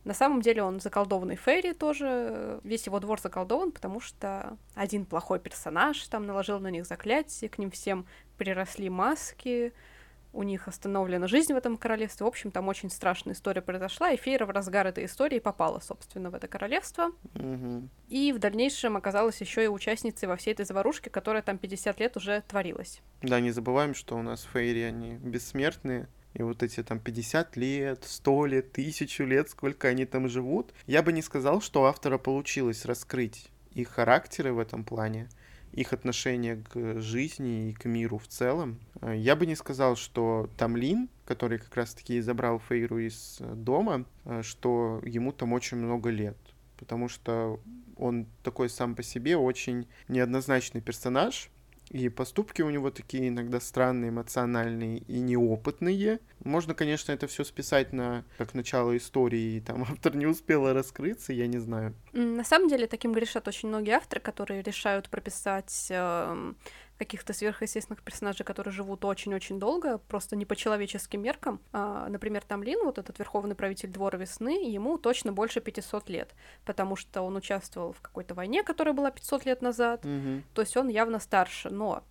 [0.06, 2.60] На самом деле он заколдованный Фейри тоже.
[2.62, 7.58] Весь его двор заколдован, потому что один плохой персонаж там наложил на них заклятие, к
[7.58, 8.06] ним всем
[8.38, 9.72] приросли маски,
[10.32, 12.22] у них остановлена жизнь в этом королевстве.
[12.24, 16.30] В общем, там очень страшная история произошла, и Фейра в разгар этой истории попала, собственно,
[16.30, 17.10] в это королевство.
[17.34, 17.88] Угу.
[18.08, 22.16] И в дальнейшем оказалась еще и участницей во всей этой заварушке, которая там 50 лет
[22.16, 23.00] уже творилась.
[23.22, 26.06] Да, не забываем, что у нас Фейри, они бессмертные.
[26.36, 31.02] И вот эти там 50 лет, 100 лет, тысячу лет, сколько они там живут, я
[31.02, 35.28] бы не сказал, что автора получилось раскрыть их характеры в этом плане
[35.72, 38.78] их отношение к жизни и к миру в целом.
[39.02, 44.42] Я бы не сказал, что Тамлин, который как раз-таки забрал Фейру из э, дома, э,
[44.42, 46.38] что ему там очень много лет,
[46.78, 47.60] потому что
[47.96, 51.50] он такой сам по себе очень неоднозначный персонаж,
[51.90, 56.20] и поступки у него такие иногда странные, эмоциональные и неопытные.
[56.44, 61.32] Можно, конечно, это все списать на как начало истории, и там автор не успел раскрыться,
[61.32, 61.94] я не знаю.
[62.12, 66.52] На самом деле таким грешат очень многие авторы, которые решают прописать э,
[66.98, 71.60] каких-то сверхъестественных персонажей, которые живут очень-очень долго, просто не по человеческим меркам.
[71.72, 76.96] А, например, Тамлин, вот этот верховный правитель Двора Весны, ему точно больше 500 лет, потому
[76.96, 80.42] что он участвовал в какой-то войне, которая была 500 лет назад, mm-hmm.
[80.54, 82.04] то есть он явно старше, но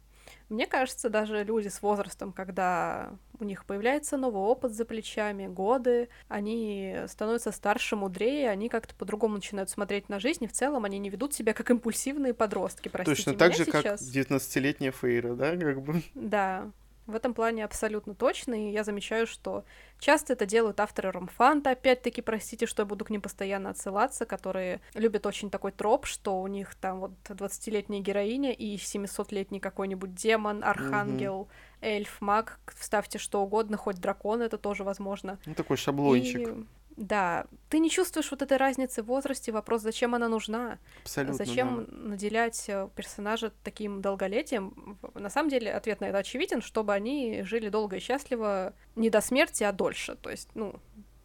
[0.50, 6.10] мне кажется, даже люди с возрастом, когда у них появляется новый опыт за плечами, годы,
[6.28, 11.00] они становятся старше, мудрее, они как-то по-другому начинают смотреть на жизнь, и в целом они
[11.00, 14.02] не ведут себя как импульсивные подростки, простите Точно так же, сейчас.
[14.02, 16.02] как 19-летняя Фейра, да, как бы?
[16.14, 16.72] Да,
[17.08, 19.64] в этом плане абсолютно точно, и я замечаю, что
[20.00, 24.82] часто это делают авторы ромфанта, опять-таки, простите, что я буду к ним постоянно отсылаться, которые
[24.94, 30.64] любят очень такой троп, что у них там вот 20-летняя героиня и 700-летний какой-нибудь демон,
[30.64, 31.50] архангел, угу.
[31.82, 35.38] эльф, маг, вставьте что угодно, хоть дракон, это тоже возможно.
[35.46, 36.48] Ну, такой шаблончик.
[36.48, 36.66] И
[36.98, 40.80] да, ты не чувствуешь вот этой разницы в возрасте, вопрос, зачем она нужна?
[41.04, 41.92] Абсолютно, Зачем да.
[41.92, 44.98] наделять э, персонажа таким долголетием?
[45.14, 49.20] На самом деле ответ на это очевиден, чтобы они жили долго и счастливо не до
[49.22, 50.80] смерти, а дольше, то есть, ну,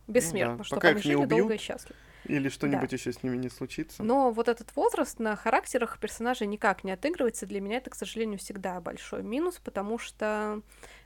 [0.08, 0.64] бессмертно, ну, да.
[0.64, 1.96] чтобы Пока они жили убьют, долго и счастливо.
[2.26, 2.96] Или что-нибудь да.
[2.96, 4.02] еще с ними не случится.
[4.02, 7.46] Но вот этот возраст на характерах персонажей никак не отыгрывается.
[7.46, 10.60] Для меня это, к сожалению, всегда большой минус, потому что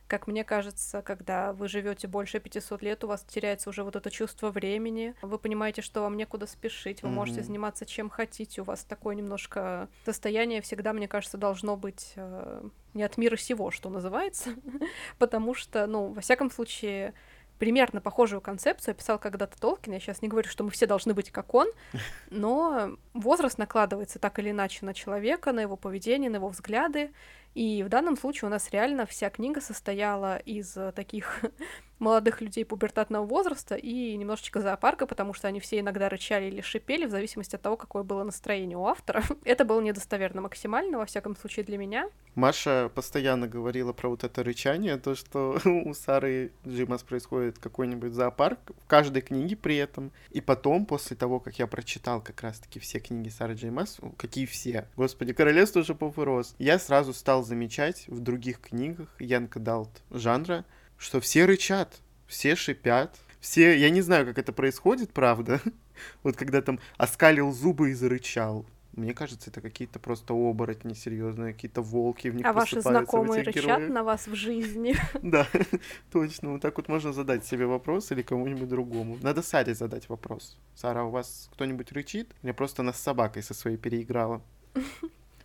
[0.06, 4.10] как мне кажется, когда вы живете больше 500 лет, у вас теряется уже вот это
[4.10, 5.14] чувство времени.
[5.22, 7.12] Вы понимаете, что вам некуда спешить, вы mm-hmm.
[7.12, 8.60] можете заниматься чем хотите.
[8.60, 13.70] У вас такое немножко состояние всегда, мне кажется, должно быть э, не от мира сего,
[13.70, 14.50] что называется.
[15.18, 17.14] Потому что, ну, во всяком случае,
[17.58, 19.92] примерно похожую концепцию описал когда-то Толкин.
[19.94, 21.68] Я сейчас не говорю, что мы все должны быть как он,
[22.30, 27.12] но возраст накладывается так или иначе на человека, на его поведение, на его взгляды.
[27.54, 31.44] И в данном случае у нас реально вся книга состояла из э, таких
[31.98, 37.06] молодых людей пубертатного возраста и немножечко зоопарка, потому что они все иногда рычали или шипели,
[37.06, 39.22] в зависимости от того, какое было настроение у автора.
[39.44, 42.10] Это было недостоверно максимально, во всяком случае, для меня.
[42.34, 48.58] Маша постоянно говорила про вот это рычание, то, что у Сары Джимас происходит какой-нибудь зоопарк
[48.84, 50.10] в каждой книге при этом.
[50.30, 54.88] И потом, после того, как я прочитал как раз-таки все книги Сары Джеймас, какие все,
[54.96, 60.64] господи, королевство же рос, я сразу стал замечать в других книгах Янка Далт жанра,
[60.96, 65.60] что все рычат, все шипят, все, я не знаю, как это происходит, правда,
[66.22, 68.66] вот когда там оскалил зубы и зарычал.
[68.96, 73.64] Мне кажется, это какие-то просто оборотни серьезные, какие-то волки в них А ваши знакомые рычат
[73.64, 73.90] героев.
[73.90, 74.94] на вас в жизни?
[75.22, 75.48] Да,
[76.12, 76.52] точно.
[76.52, 79.18] Вот так вот можно задать себе вопрос или кому-нибудь другому.
[79.20, 80.56] Надо Саре задать вопрос.
[80.76, 82.34] Сара, у вас кто-нибудь рычит?
[82.42, 84.42] Я просто нас с собакой со своей переиграла.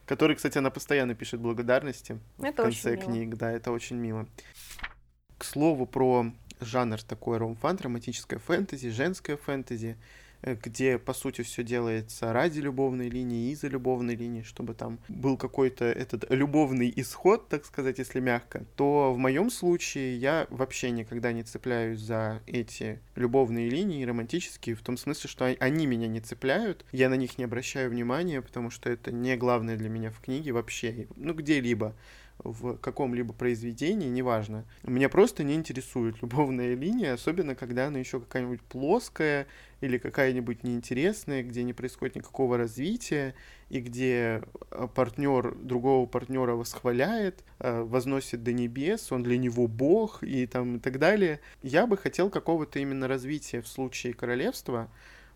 [0.09, 3.35] Который, кстати, она постоянно пишет благодарности это в конце книг.
[3.35, 4.27] Да, это очень мило.
[5.37, 9.99] К слову про жанр такой ром-фан, романтическое фэнтези, женское фэнтези,
[10.41, 15.37] где, по сути, все делается ради любовной линии и за любовной линии, чтобы там был
[15.37, 21.31] какой-то этот любовный исход, так сказать, если мягко, то в моем случае я вообще никогда
[21.31, 26.85] не цепляюсь за эти любовные линии романтические, в том смысле, что они меня не цепляют,
[26.91, 30.51] я на них не обращаю внимания, потому что это не главное для меня в книге
[30.51, 31.95] вообще, ну где-либо
[32.43, 34.65] в каком-либо произведении, неважно.
[34.83, 39.47] Меня просто не интересует любовная линия, особенно когда она еще какая-нибудь плоская
[39.81, 43.35] или какая-нибудь неинтересная, где не происходит никакого развития,
[43.69, 50.23] и где э, партнер другого партнера восхваляет, э, возносит до небес, он для него бог
[50.23, 51.39] и там и так далее.
[51.61, 54.89] Я бы хотел какого-то именно развития в случае королевства,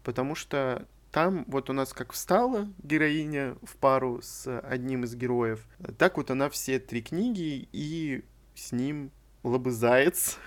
[0.03, 5.65] потому что там вот у нас как встала героиня в пару с одним из героев,
[5.99, 9.11] так вот она все три книги и с ним
[9.43, 10.39] лобызается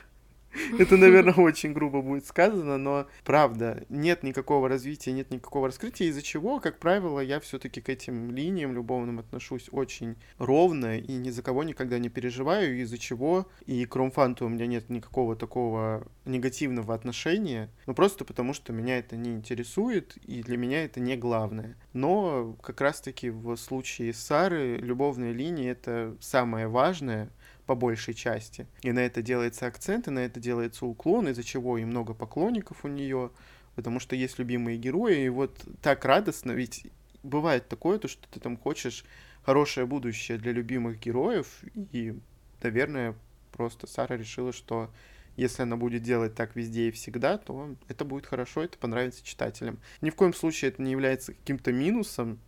[0.78, 6.22] Это, наверное, очень грубо будет сказано, но правда, нет никакого развития, нет никакого раскрытия, из-за
[6.22, 11.42] чего, как правило, я все-таки к этим линиям любовным отношусь очень ровно и ни за
[11.42, 16.94] кого никогда не переживаю, из-за чего и к Ромфанту у меня нет никакого такого негативного
[16.94, 21.76] отношения, ну просто потому, что меня это не интересует, и для меня это не главное.
[21.92, 27.30] Но как раз-таки в случае Сары любовная линия— это самое важное,
[27.66, 28.66] по большей части.
[28.82, 32.84] И на это делается акцент, и на это делается уклон, из-за чего и много поклонников
[32.84, 33.30] у нее,
[33.74, 36.86] потому что есть любимые герои, и вот так радостно, ведь
[37.22, 39.04] бывает такое, то, что ты там хочешь
[39.44, 41.60] хорошее будущее для любимых героев,
[41.92, 42.18] и,
[42.62, 43.14] наверное,
[43.52, 44.90] просто Сара решила, что
[45.36, 49.78] если она будет делать так везде и всегда, то это будет хорошо, это понравится читателям.
[50.00, 52.38] Ни в коем случае это не является каким-то минусом,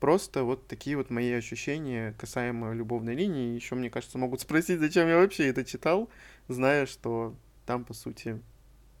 [0.00, 3.54] Просто вот такие вот мои ощущения касаемо любовной линии.
[3.54, 6.10] Еще, мне кажется, могут спросить, зачем я вообще это читал,
[6.48, 8.40] зная, что там, по сути,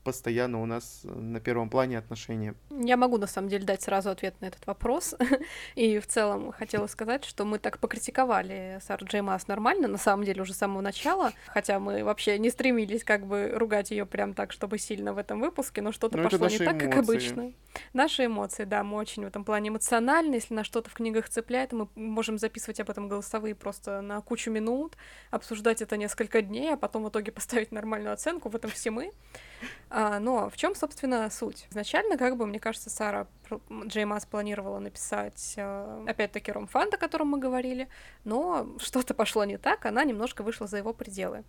[0.06, 2.54] постоянно у нас на первом плане отношения.
[2.70, 5.16] Я могу, на самом деле, дать сразу ответ на этот вопрос.
[5.74, 10.24] И в целом хотела сказать, что мы так покритиковали Сару Джей Мас нормально, на самом
[10.24, 14.32] деле, уже с самого начала, хотя мы вообще не стремились как бы ругать ее прям
[14.32, 17.52] так, чтобы сильно в этом выпуске, но что-то но пошло не так, как обычно.
[17.92, 21.72] Наши эмоции, да, мы очень в этом плане эмоциональны, если нас что-то в книгах цепляет,
[21.72, 24.96] мы можем записывать об этом голосовые просто на кучу минут,
[25.32, 29.12] обсуждать это несколько дней, а потом в итоге поставить нормальную оценку, в этом все мы.
[29.98, 31.66] А, но в чем, собственно, суть?
[31.70, 33.26] Изначально, как бы, мне кажется, Сара
[33.86, 37.88] Джеймас планировала написать, э, опять-таки, ромфанд, о котором мы говорили,
[38.22, 41.44] но что-то пошло не так, она немножко вышла за его пределы.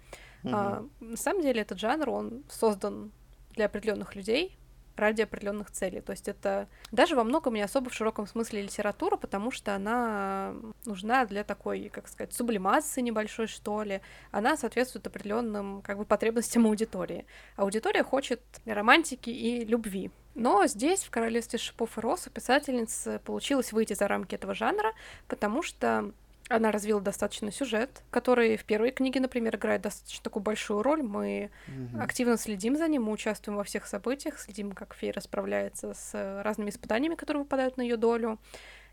[0.45, 0.55] Угу.
[0.55, 3.11] А, на самом деле, этот жанр, он создан
[3.51, 4.57] для определенных людей,
[4.97, 6.01] ради определенных целей.
[6.01, 10.53] То есть это даже во многом не особо в широком смысле литература, потому что она
[10.85, 14.01] нужна для такой, как сказать, сублимации небольшой, что ли.
[14.31, 17.25] Она соответствует определенным как бы потребностям аудитории.
[17.55, 20.11] Аудитория хочет романтики и любви.
[20.35, 24.93] Но здесь, в «Королевстве шипов и роз», у писательницы получилось выйти за рамки этого жанра,
[25.27, 26.11] потому что
[26.49, 31.03] она развила достаточно сюжет, который в первой книге, например, играет достаточно такую большую роль.
[31.03, 35.93] Мы mm активно следим за ним, мы участвуем во всех событиях, следим, как Фейра справляется
[35.93, 38.39] с разными испытаниями, которые выпадают на ее долю.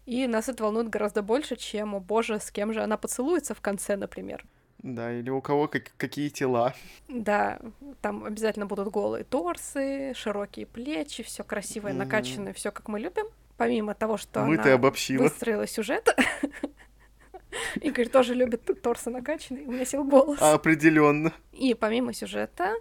[0.06, 3.60] И нас это волнует гораздо больше, чем, о боже, с кем же она поцелуется в
[3.60, 4.44] конце, например.
[4.78, 6.74] Да, или у кого как, какие тела.
[7.08, 7.58] Да,
[8.02, 13.26] там обязательно будут голые торсы, широкие плечи, все красивое, mm накачанное, все как мы любим.
[13.56, 15.22] Помимо того, что Мы она обобщила.
[15.22, 16.14] выстроила сюжет,
[17.80, 20.40] Игорь тоже любит торсы накачанный, у меня сел голос.
[20.40, 21.32] Определенно.
[21.52, 22.74] И помимо сюжета,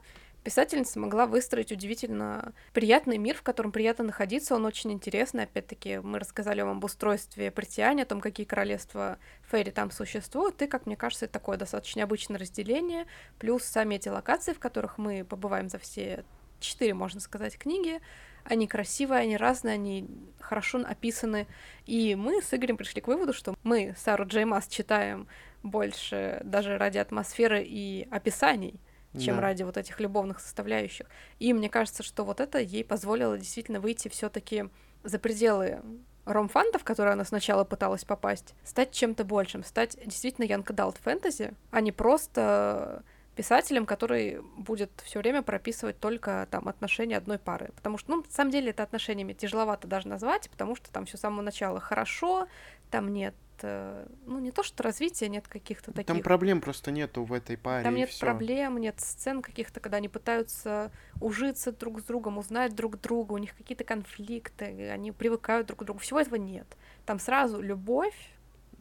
[0.44, 5.44] писательница могла выстроить удивительно приятный мир, в котором приятно находиться, он очень интересный.
[5.44, 9.18] Опять-таки, мы рассказали вам об устройстве притяния, о том, какие королевства
[9.50, 13.06] Фейри там существуют, и, как мне кажется, это такое достаточно необычное разделение,
[13.40, 16.26] плюс сами эти локации, в которых мы побываем за все
[16.60, 18.00] четыре, можно сказать, книги,
[18.44, 20.08] они красивые, они разные, они
[20.40, 21.48] хорошо описаны.
[21.86, 24.47] И мы с Игорем пришли к выводу, что мы Сару Дж.
[24.47, 25.28] Маас читаем
[25.64, 28.80] больше даже ради атмосферы и описаний,
[29.18, 29.42] чем да.
[29.42, 31.08] ради вот этих любовных составляющих.
[31.40, 34.66] И мне кажется, что вот это ей позволило действительно выйти все таки
[35.04, 35.82] за пределы
[36.26, 41.54] ромфантов, в которые она сначала пыталась попасть, стать чем-то большим, стать действительно young adult фэнтези,
[41.72, 43.04] а не просто
[43.36, 47.72] писателем, который будет все время прописывать только там отношения одной пары.
[47.76, 51.18] Потому что, ну, на самом деле, это отношениями тяжеловато даже назвать, потому что там все
[51.18, 52.48] с самого начала хорошо,
[52.92, 56.06] там нет э, ну не то что развития, нет каких-то таких.
[56.06, 57.84] Там проблем просто нету в этой паре.
[57.84, 58.20] Там нет всё.
[58.20, 63.38] проблем, нет сцен каких-то, когда они пытаются ужиться друг с другом, узнать друг друга, у
[63.38, 66.00] них какие-то конфликты, они привыкают друг к другу.
[66.00, 66.68] Всего этого нет.
[67.06, 68.16] Там сразу любовь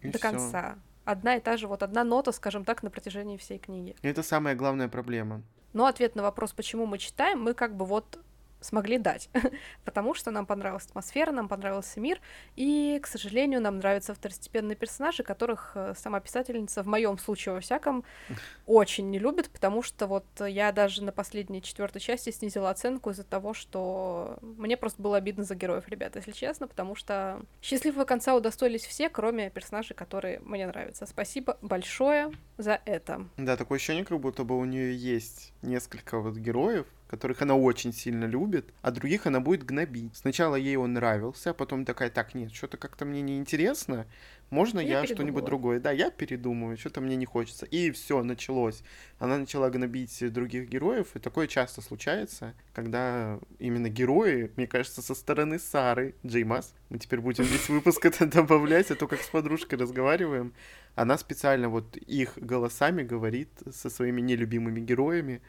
[0.01, 0.31] И до всё.
[0.31, 3.97] конца одна и та же, вот одна нота, скажем так, на протяжении всей книги.
[4.03, 5.43] Это самая главная проблема.
[5.73, 8.19] Но ответ на вопрос, почему мы читаем, мы как бы вот
[8.63, 9.29] смогли дать,
[9.85, 12.21] потому что нам понравилась атмосфера, нам понравился мир,
[12.57, 17.61] и, к сожалению, нам нравятся второстепенные персонажи, которых э, сама писательница, в моем случае во
[17.61, 18.05] всяком,
[18.67, 23.25] очень не любит, потому что вот я даже на последней четвертой части снизила оценку из-за
[23.25, 28.35] того, что мне просто было обидно за героев, ребята, если честно, потому что счастливого конца
[28.35, 31.07] удостоились все, кроме персонажей, которые мне нравятся.
[31.07, 33.27] Спасибо большое за это.
[33.37, 37.93] Да, такое ощущение, как будто бы у нее есть несколько вот героев, которых она очень
[37.93, 40.17] сильно любит, а других она будет гнобить.
[40.17, 44.07] Сначала ей он нравился, а потом такая, так, нет, что-то как-то мне неинтересно,
[44.49, 45.79] можно я, я что-нибудь другое?
[45.79, 47.67] Да, я передумаю, что-то мне не хочется.
[47.67, 48.83] И все, началось.
[49.19, 55.15] Она начала гнобить других героев, и такое часто случается, когда именно герои, мне кажется, со
[55.15, 59.79] стороны Сары, Джеймас, мы теперь будем весь выпуск это добавлять, а то как с подружкой
[59.79, 60.55] разговариваем,
[60.95, 65.43] она специально вот их голосами говорит со своими нелюбимыми героями,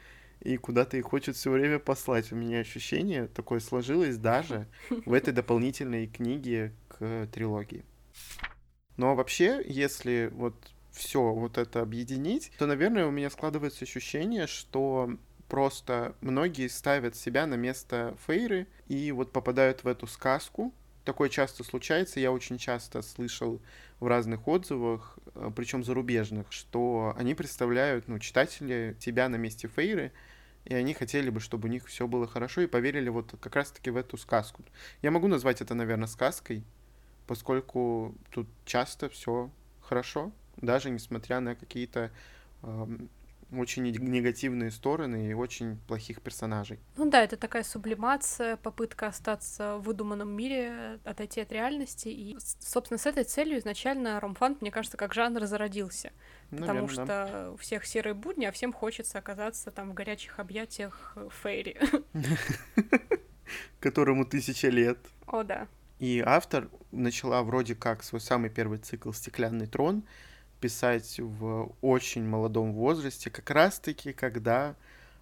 [0.44, 2.32] и куда-то их хочет все время послать.
[2.32, 7.86] У меня ощущение такое сложилось даже в этой дополнительной книге к трилогии.
[8.98, 10.56] Но вообще, если вот
[10.91, 15.18] все вот это объединить, то, наверное, у меня складывается ощущение, что
[15.48, 20.74] просто многие ставят себя на место Фейры и вот попадают в эту сказку.
[21.06, 23.62] Такое часто случается, я очень часто слышал
[24.00, 30.12] в разных отзывах, э, причем зарубежных, что они представляют, ну, читатели себя на месте Фейры,
[30.66, 33.89] и они хотели бы, чтобы у них все было хорошо, и поверили вот как раз-таки
[33.89, 34.64] в эту сказку.
[35.01, 36.64] Я могу назвать это, наверное, сказкой,
[37.28, 39.49] поскольку тут часто все
[39.82, 42.11] хорошо, даже несмотря на какие-то
[43.52, 46.80] очень негативные стороны и очень плохих персонажей.
[46.98, 52.08] Ну да, это такая сублимация, попытка остаться в выдуманном мире, отойти от реальности.
[52.08, 56.12] И, собственно, с этой целью изначально ромфант, мне кажется, как жанр зародился.
[56.52, 57.52] Наверное, потому что да.
[57.52, 61.80] у всех серые будни, а всем хочется оказаться там в горячих объятиях Фейри.
[63.80, 64.98] Которому тысяча лет.
[65.28, 65.68] О, да.
[66.00, 70.04] И автор начала вроде как свой самый первый цикл «Стеклянный трон»,
[70.64, 74.78] писать в очень молодом возрасте, как раз-таки, когда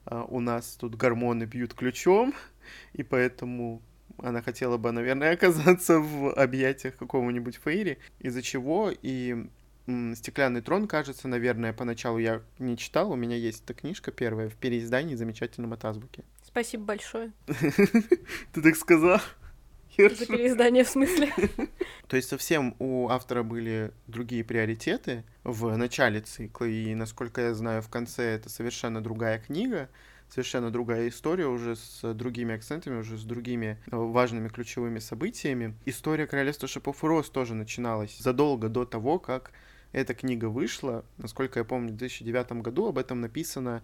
[0.05, 2.35] а, у нас тут гормоны бьют ключом,
[2.93, 3.81] и поэтому
[4.19, 9.47] она хотела бы, наверное, оказаться в объятиях какого-нибудь Фейри, из-за чего и
[10.13, 14.55] «Стеклянный трон», кажется, наверное, поначалу я не читал, у меня есть эта книжка первая в
[14.57, 16.23] переиздании замечательном от азбуки.
[16.43, 17.31] Спасибо большое.
[17.47, 19.19] Ты так сказал?
[19.97, 21.31] За переиздание в смысле?
[22.07, 27.81] То есть совсем у автора были другие приоритеты в начале цикла, и, насколько я знаю,
[27.81, 29.89] в конце это совершенно другая книга,
[30.29, 35.75] совершенно другая история уже с другими акцентами, уже с другими э, важными ключевыми событиями.
[35.85, 39.51] История Королевства Шипов и Роз тоже начиналась задолго до того, как
[39.91, 41.03] эта книга вышла.
[41.17, 43.83] Насколько я помню, в 2009 году об этом написано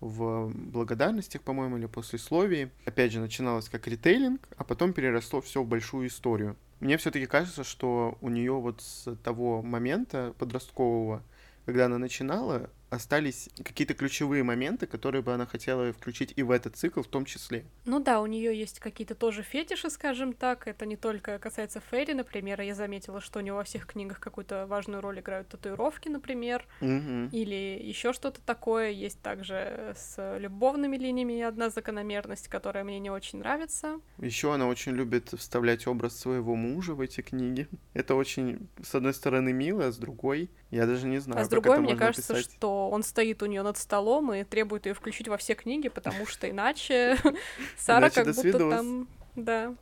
[0.00, 2.70] в благодарностях, по-моему, или послесловии.
[2.84, 6.56] Опять же, начиналось как ритейлинг, а потом переросло все в большую историю.
[6.80, 11.22] Мне все-таки кажется, что у нее вот с того момента подросткового,
[11.66, 16.76] когда она начинала, остались какие-то ключевые моменты, которые бы она хотела включить и в этот
[16.76, 17.64] цикл в том числе.
[17.84, 20.66] Ну да, у нее есть какие-то тоже фетиши, скажем так.
[20.66, 22.60] Это не только касается Ферри, например.
[22.60, 27.28] Я заметила, что у него во всех книгах какую-то важную роль играют татуировки, например, угу.
[27.32, 28.90] или еще что-то такое.
[28.90, 34.00] Есть также с любовными линиями одна закономерность, которая мне не очень нравится.
[34.18, 37.68] Еще она очень любит вставлять образ своего мужа в эти книги.
[37.92, 41.40] Это очень, с одной стороны, мило, а с другой я даже не знаю.
[41.40, 42.52] А с другой, мне кажется, писать.
[42.52, 46.26] что он стоит у нее над столом и требует ее включить во все книги, потому
[46.26, 47.16] что иначе
[47.78, 49.74] Сара как будто там, да,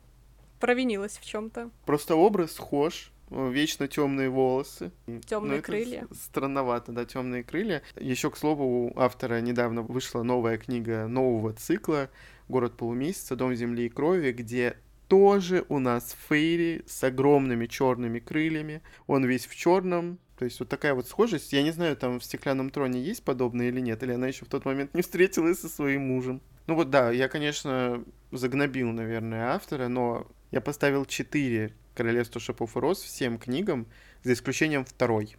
[0.59, 1.69] провинилась в чем-то.
[1.85, 4.91] Просто образ схож, вечно темные волосы.
[5.25, 6.07] Темные крылья.
[6.11, 7.83] Странновато, да, темные крылья.
[7.95, 12.09] Еще, к слову, у автора недавно вышла новая книга нового цикла
[12.47, 14.77] Город полумесяца, Дом земли и крови, где
[15.09, 18.81] тоже у нас Фейри с огромными черными крыльями.
[19.05, 21.51] Он весь в черном, то есть вот такая вот схожесть.
[21.51, 24.49] Я не знаю, там в «Стеклянном троне» есть подобное или нет, или она еще в
[24.49, 26.41] тот момент не встретилась со своим мужем.
[26.67, 32.79] Ну вот да, я, конечно, загнобил, наверное, автора, но я поставил 4 «Королевство шипов и
[32.79, 33.87] роз» всем книгам,
[34.23, 35.37] за исключением второй.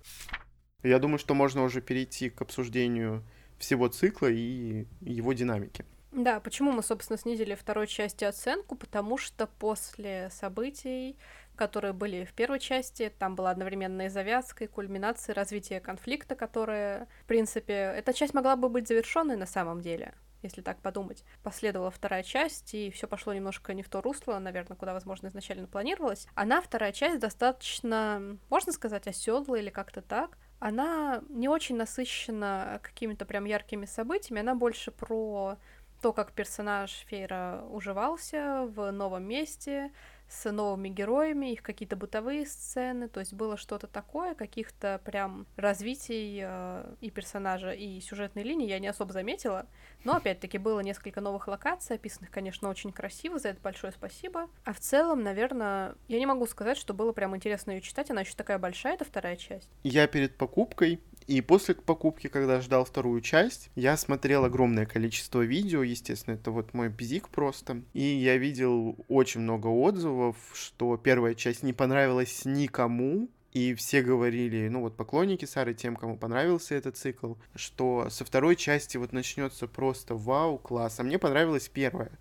[0.83, 3.23] Я думаю, что можно уже перейти к обсуждению
[3.59, 5.85] всего цикла и его динамики.
[6.13, 8.77] Да, почему мы, собственно, снизили второй части оценку?
[8.77, 11.17] Потому что после событий
[11.59, 13.13] которые были в первой части.
[13.19, 18.71] Там была одновременная завязка и кульминация развития конфликта, которая, в принципе, эта часть могла бы
[18.71, 21.25] быть завершенной на самом деле если так подумать.
[21.43, 25.67] Последовала вторая часть, и все пошло немножко не в то русло, наверное, куда, возможно, изначально
[25.67, 26.29] планировалось.
[26.37, 30.39] Она, вторая часть, достаточно, можно сказать, оседлая или как-то так.
[30.61, 35.57] Она не очень насыщена какими-то прям яркими событиями, она больше про
[36.01, 39.93] то, как персонаж Фейра уживался в новом месте,
[40.29, 46.41] с новыми героями, их какие-то бытовые сцены, то есть было что-то такое, каких-то прям развитий
[46.43, 49.67] э, и персонажа, и сюжетной линии я не особо заметила,
[50.05, 54.49] но опять-таки было несколько новых локаций, описанных, конечно, очень красиво, за это большое спасибо.
[54.65, 58.21] А в целом, наверное, я не могу сказать, что было прям интересно ее читать, она
[58.21, 59.71] еще такая большая, это вторая часть.
[59.83, 65.83] Я перед покупкой и после покупки, когда ждал вторую часть, я смотрел огромное количество видео,
[65.83, 67.83] естественно, это вот мой бзик просто.
[67.93, 74.69] И я видел очень много отзывов, что первая часть не понравилась никому, и все говорили,
[74.69, 79.67] ну вот поклонники Сары, тем, кому понравился этот цикл, что со второй части вот начнется
[79.67, 80.99] просто вау, класс.
[80.99, 82.13] А мне понравилась первая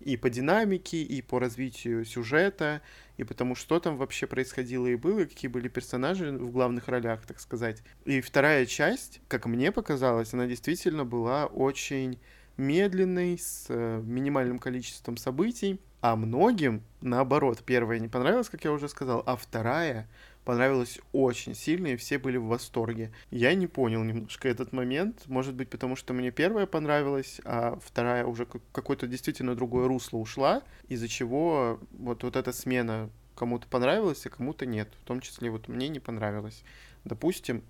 [0.00, 2.82] и по динамике, и по развитию сюжета,
[3.16, 7.40] и потому что там вообще происходило и было, какие были персонажи в главных ролях, так
[7.40, 7.82] сказать.
[8.04, 12.18] И вторая часть, как мне показалось, она действительно была очень
[12.56, 15.80] медленной, с э, минимальным количеством событий.
[16.00, 20.08] А многим, наоборот, первая не понравилась, как я уже сказал, а вторая
[20.46, 23.12] понравилась очень сильно, и все были в восторге.
[23.30, 28.24] Я не понял немножко этот момент, может быть, потому что мне первая понравилась, а вторая
[28.24, 34.30] уже какое-то действительно другое русло ушла, из-за чего вот, вот эта смена кому-то понравилась, а
[34.30, 34.88] кому-то нет.
[35.02, 36.62] В том числе вот мне не понравилось.
[37.04, 37.64] Допустим,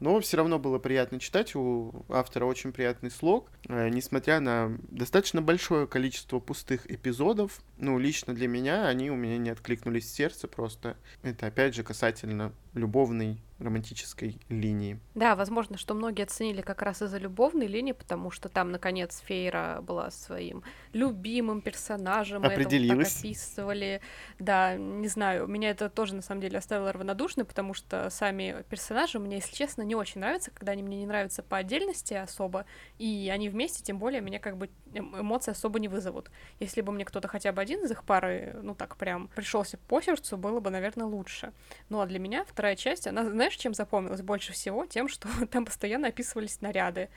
[0.00, 5.40] но все равно было приятно читать, у автора очень приятный слог, э, несмотря на достаточно
[5.40, 10.48] большое количество пустых эпизодов, ну, лично для меня они у меня не откликнулись в сердце
[10.48, 10.96] просто.
[11.22, 15.00] Это, опять же, касательно любовной романтической линии.
[15.14, 19.80] Да, возможно, что многие оценили как раз из-за любовной линии, потому что там, наконец, Фейра
[19.82, 20.62] была своим
[20.92, 22.44] любимым персонажем.
[22.44, 23.08] Определилась.
[23.08, 24.00] Это вот описывали.
[24.38, 29.18] Да, не знаю, меня это тоже, на самом деле, оставило равнодушно, потому что сами персонажи
[29.18, 32.66] мне, если честно, не очень нравятся, когда они мне не нравятся по отдельности особо,
[32.98, 36.30] и они вместе, тем более, меня как бы эм, эмоции особо не вызовут.
[36.60, 40.02] Если бы мне кто-то хотя бы один из их пары, ну так прям пришелся по
[40.02, 41.52] сердцу, было бы, наверное, лучше.
[41.88, 44.86] Ну а для меня вторая часть, она, знаешь, чем запомнилась больше всего?
[44.86, 47.08] Тем, что там постоянно описывались наряды.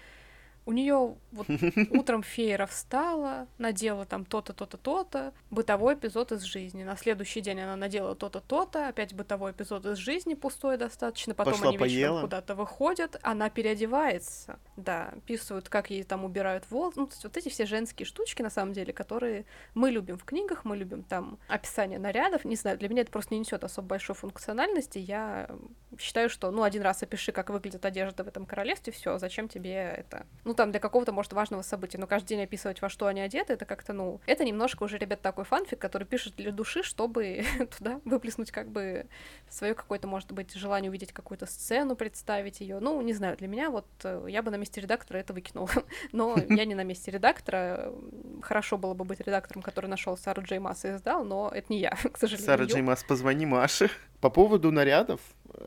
[0.69, 1.47] У нее вот
[1.89, 6.83] утром феера встала, надела там то-то, то-то, то-то, бытовой эпизод из жизни.
[6.83, 11.33] На следующий день она надела то-то, то-то, опять бытовой эпизод из жизни, пустой достаточно.
[11.33, 12.21] Потом Пошла они вечером поела.
[12.21, 14.59] куда-то выходят, она переодевается.
[14.77, 16.99] Да, описывают, как ей там убирают волосы.
[16.99, 20.23] Ну, то есть вот эти все женские штучки, на самом деле, которые мы любим в
[20.23, 22.45] книгах, мы любим там описание нарядов.
[22.45, 24.99] Не знаю, для меня это просто не несет особо большой функциональности.
[24.99, 25.49] Я
[25.97, 29.71] считаю, что, ну, один раз опиши, как выглядит одежда в этом королевстве, все, зачем тебе
[29.71, 30.27] это?
[30.45, 33.53] Ну, там для какого-то, может, важного события, но каждый день описывать, во что они одеты,
[33.53, 37.45] это как-то, ну, это немножко уже, ребят, такой фанфик, который пишет для души, чтобы
[37.77, 39.07] туда выплеснуть как бы
[39.49, 42.79] свое какое-то, может быть, желание увидеть какую-то сцену, представить ее.
[42.81, 45.69] Ну, не знаю, для меня вот э, я бы на месте редактора это выкинула,
[46.11, 47.93] но я не на месте редактора.
[48.41, 51.79] Хорошо было бы быть редактором, который нашел Сару Джей Масс и издал, но это не
[51.79, 52.45] я, к сожалению.
[52.45, 53.89] Сара Джей Масс, позвони Маше.
[54.21, 55.21] По поводу нарядов,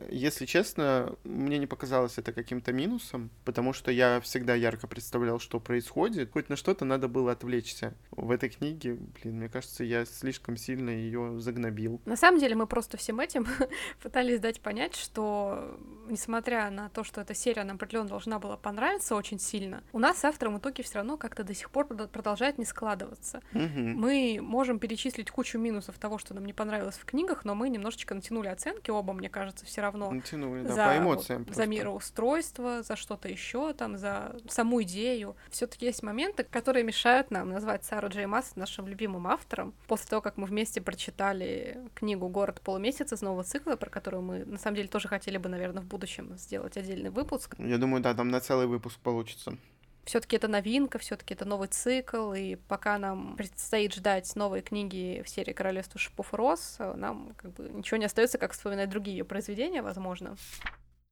[0.09, 5.59] если честно, мне не показалось это каким-то минусом, потому что я всегда ярко представлял, что
[5.59, 6.31] происходит.
[6.31, 7.93] Хоть на что-то надо было отвлечься.
[8.11, 12.01] В этой книге, блин, мне кажется, я слишком сильно ее загнобил.
[12.05, 13.47] На самом деле мы просто всем этим
[14.01, 15.77] пытались дать понять, что
[16.07, 20.19] несмотря на то, что эта серия нам определенно должна была понравиться очень сильно, у нас
[20.19, 23.41] с автором в итоге все равно как-то до сих пор продолжает не складываться.
[23.53, 23.79] Угу.
[23.79, 28.15] Мы можем перечислить кучу минусов того, что нам не понравилось в книгах, но мы немножечко
[28.15, 30.11] натянули оценки оба, мне кажется, все равно.
[30.11, 31.45] Натянули, да, за, по эмоциям.
[31.49, 35.35] За мироустройство, за что-то еще, там, за саму идею.
[35.49, 39.73] Все-таки есть моменты, которые мешают нам назвать Сару Джей Масс нашим любимым автором.
[39.87, 44.45] После того, как мы вместе прочитали книгу «Город полумесяц» из нового цикла, про которую мы,
[44.45, 47.55] на самом деле, тоже хотели бы, наверное, в будущем сделать отдельный выпуск.
[47.57, 49.57] Я думаю, да, там на целый выпуск получится.
[50.03, 55.29] Все-таки это новинка, все-таки это новый цикл, и пока нам предстоит ждать новые книги в
[55.29, 59.25] серии Королевства шипов и роз, нам как бы ничего не остается, как вспоминать другие ее
[59.25, 60.35] произведения, возможно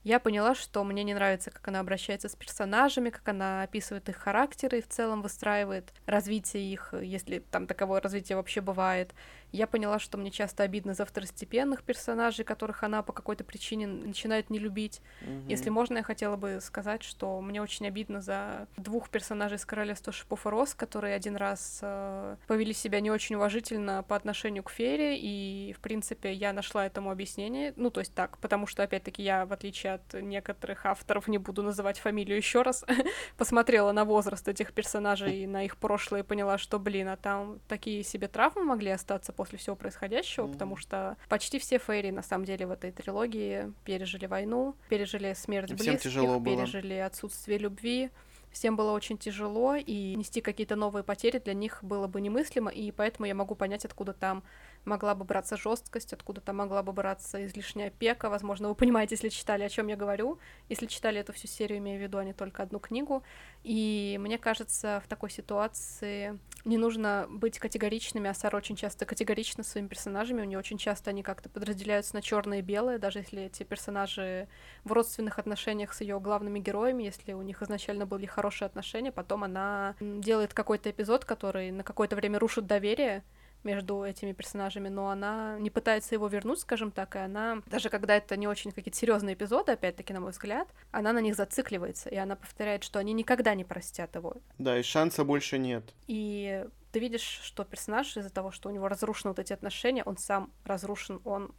[0.04, 4.18] я поняла, что мне не нравится, как она обращается с персонажами, как она описывает их
[4.18, 9.14] характеры и в целом выстраивает развитие их, если там таковое развитие вообще бывает.
[9.52, 14.49] Я поняла, что мне часто обидно за второстепенных персонажей, которых она по какой-то причине начинает
[14.49, 15.02] не любить.
[15.22, 15.47] Мгм.
[15.47, 20.14] Если можно, я хотела бы сказать, что мне очень обидно за двух персонажей из Королевства
[20.14, 24.70] Шипов и Роз, которые один раз э, повели себя не очень уважительно по отношению к
[24.70, 27.74] Фере, и, в принципе, я нашла этому объяснение.
[27.76, 31.64] Ну, то есть так, потому что, опять-таки, я, в отличие от некоторых авторов, не буду
[31.64, 32.86] называть фамилию еще раз,
[33.38, 37.60] посмотрела на возраст этих персонажей и на их прошлое и поняла, что, блин, а там
[37.68, 40.54] такие себе травмы могли остаться после всего происходящего, Мгм.
[40.54, 45.74] потому что почти все Фейри, на самом деле, в этой трилогии пережили войну, пережили смерть
[45.74, 46.58] Всем близких, тяжело было.
[46.58, 48.12] пережили отсутствие любви.
[48.52, 52.92] Всем было очень тяжело, и нести какие-то новые потери для них было бы немыслимо, и
[52.92, 54.44] поэтому я могу понять, откуда там
[54.86, 58.30] могла бы браться жесткость, откуда там могла бы браться излишняя опека.
[58.30, 60.40] Возможно, вы понимаете, если читали, о чем я говорю.
[60.70, 63.24] Если читали эту всю серию, имею в виду, а не только одну книгу.
[63.64, 69.64] И мне кажется, в такой ситуации не нужно быть категоричными, а Сара очень часто категорична
[69.64, 70.42] своими персонажами.
[70.42, 74.48] У нее очень часто они как-то подразделяются на черное и белое, даже если эти персонажи
[74.84, 79.44] в родственных отношениях с ее главными героями, если у них изначально были хорошие отношения, потом
[79.44, 83.24] она делает какой-то эпизод, который на какое-то время рушит доверие
[83.64, 88.16] между этими персонажами, но она не пытается его вернуть, скажем так, и она, даже когда
[88.16, 92.16] это не очень какие-то серьезные эпизоды, опять-таки, на мой взгляд, она на них зацикливается, и
[92.16, 94.38] она повторяет, что они никогда не простят его.
[94.57, 95.93] Да, и шанса больше нет.
[96.07, 100.18] И ты видишь, что персонаж из-за того, что у него разрушены вот эти отношения, он
[100.18, 101.53] сам разрушен, он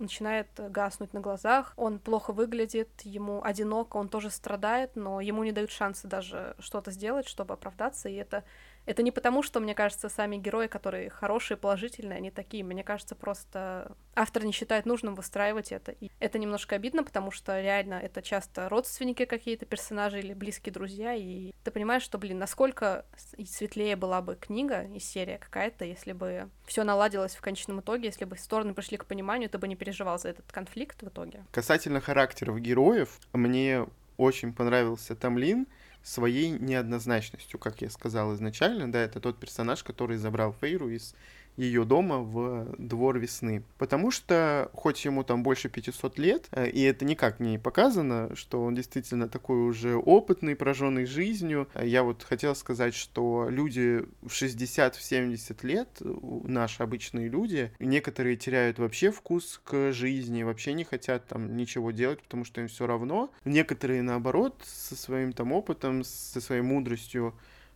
[0.00, 5.52] начинает гаснуть на глазах, он плохо выглядит, ему одиноко, он тоже страдает, но ему не
[5.52, 8.44] дают шанса даже что-то сделать, чтобы оправдаться, и это
[8.86, 12.64] это не потому, что, мне кажется, сами герои, которые хорошие, положительные, они такие.
[12.64, 15.92] Мне кажется, просто автор не считает нужным выстраивать это.
[15.92, 21.14] И это немножко обидно, потому что реально это часто родственники какие-то персонажи или близкие друзья.
[21.14, 23.04] И ты понимаешь, что, блин, насколько
[23.46, 28.24] светлее была бы книга и серия какая-то, если бы все наладилось в конечном итоге, если
[28.24, 31.44] бы стороны пришли к пониманию, ты бы не переживал за этот конфликт в итоге.
[31.52, 35.66] Касательно характеров героев, мне очень понравился Тамлин
[36.02, 41.14] своей неоднозначностью, как я сказал изначально, да, это тот персонаж, который забрал Фейру из
[41.56, 43.62] ее дома в двор весны.
[43.78, 48.62] Потому что, хоть ему там больше 500 лет, э, и это никак не показано, что
[48.62, 54.28] он действительно такой уже опытный, прожженный жизнью, э, я вот хотел сказать, что люди в
[54.28, 61.56] 60-70 лет, наши обычные люди, некоторые теряют вообще вкус к жизни, вообще не хотят там
[61.56, 63.30] ничего делать, потому что им все равно.
[63.44, 67.34] Некоторые, наоборот, со своим там опытом, со своей мудростью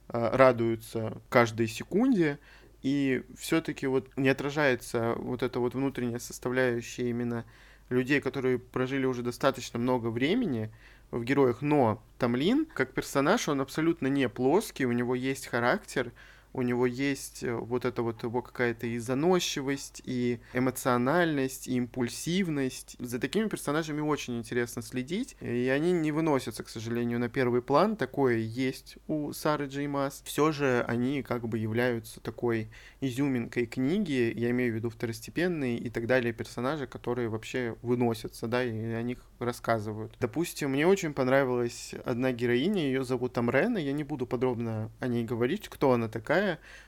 [0.08, 2.38] э, радуются каждой секунде,
[2.84, 7.46] и все-таки вот не отражается вот эта вот внутренняя составляющая именно
[7.88, 10.70] людей, которые прожили уже достаточно много времени
[11.10, 16.12] в героях, но Тамлин, как персонаж, он абсолютно не плоский, у него есть характер,
[16.54, 22.96] у него есть э, вот это вот его какая-то и заносчивость, и эмоциональность, и импульсивность.
[23.00, 27.96] За такими персонажами очень интересно следить, и они не выносятся, к сожалению, на первый план.
[27.96, 30.22] Такое есть у Сары Джеймас.
[30.24, 35.90] Все же они как бы являются такой изюминкой книги, я имею в виду второстепенные и
[35.90, 40.16] так далее персонажи, которые вообще выносятся, да, и о них рассказывают.
[40.20, 45.24] Допустим, мне очень понравилась одна героиня, ее зовут Амрена, я не буду подробно о ней
[45.24, 46.43] говорить, кто она такая,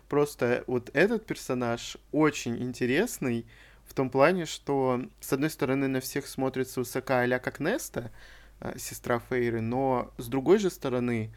[0.08, 3.46] просто вот этот персонаж очень интересный,
[3.86, 8.10] в том плане, что, с одной стороны, на всех смотрится высока а как Неста,
[8.60, 11.32] э, сестра Фейры, но с другой же стороны,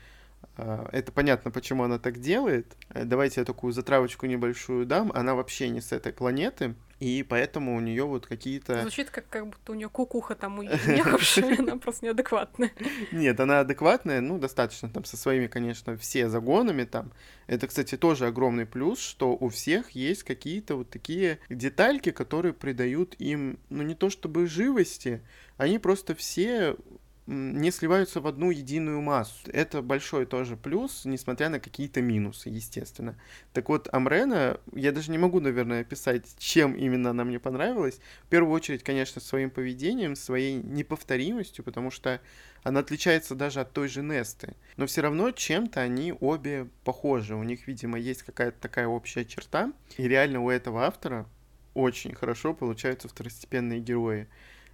[0.58, 2.76] э, это понятно, почему она так делает.
[2.90, 5.12] Э, давайте я такую затравочку небольшую дам.
[5.14, 8.82] Она вообще не с этой планеты и поэтому у нее вот какие-то...
[8.82, 12.72] Звучит как, как будто у нее кукуха там уехавшая, она просто неадекватная.
[13.12, 17.12] Нет, она адекватная, ну, достаточно там со своими, конечно, все загонами там.
[17.47, 23.16] Это, кстати, тоже огромный плюс, что у всех есть какие-то вот такие детальки, которые придают
[23.18, 25.22] им, ну, не то чтобы живости,
[25.58, 26.76] они просто все
[27.30, 29.36] не сливаются в одну единую массу.
[29.54, 33.16] Это большой тоже плюс, несмотря на какие-то минусы, естественно.
[33.54, 38.00] Так вот, Амрена, я даже не могу, наверное, описать, чем именно она мне понравилась.
[38.24, 42.20] В первую очередь, конечно, своим поведением, своей неповторимостью, потому что
[42.64, 44.56] она отличается даже от той же Несты.
[44.76, 47.36] Но все равно чем-то они обе похожи.
[47.36, 49.72] У них, видимо, есть какая-то такая общая черта.
[49.98, 51.28] И реально у этого автора
[51.76, 54.28] очень хорошо получаются второстепенные герои.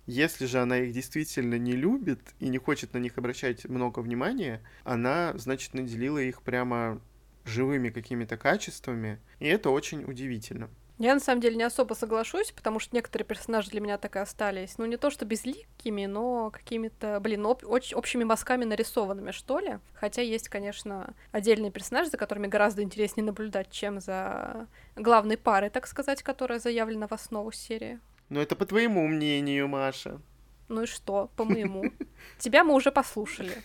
[0.06, 4.62] Если же она их действительно не любит и не хочет на них обращать много внимания,
[4.84, 7.02] она, значит, наделила их прямо
[7.44, 10.70] живыми какими-то качествами, и это очень удивительно.
[10.98, 14.20] Я на самом деле не особо соглашусь, потому что некоторые персонажи для меня так и
[14.20, 14.78] остались.
[14.78, 19.80] Ну, не то что безликими, но какими-то, блин, об- общими мазками нарисованными, что ли.
[19.94, 25.86] Хотя есть, конечно, отдельные персонажи, за которыми гораздо интереснее наблюдать, чем за главной парой, так
[25.86, 28.00] сказать, которая заявлена в основу серии.
[28.30, 30.20] Ну, это по твоему мнению, Маша.
[30.68, 31.84] Ну и что, по моему?
[32.40, 33.62] Тебя мы уже послушали.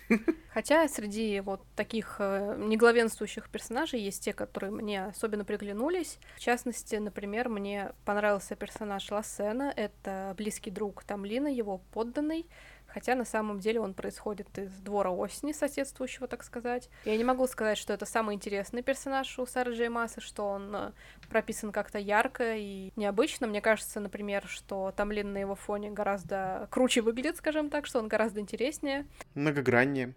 [0.52, 6.18] Хотя среди вот таких э, неглавенствующих персонажей есть те, которые мне особенно приглянулись.
[6.36, 9.72] В частности, например, мне понравился персонаж Лассена.
[9.74, 12.46] Это близкий друг Тамлина, его подданный
[12.92, 16.88] хотя на самом деле он происходит из двора осени, соседствующего, так сказать.
[17.04, 20.74] Я не могу сказать, что это самый интересный персонаж у Сары Джей Массы, что он
[20.74, 20.92] э,
[21.28, 23.46] прописан как-то ярко и необычно.
[23.46, 28.08] Мне кажется, например, что Тамлин на его фоне гораздо круче выглядит, скажем так, что он
[28.08, 29.06] гораздо интереснее.
[29.34, 30.14] Многограннее.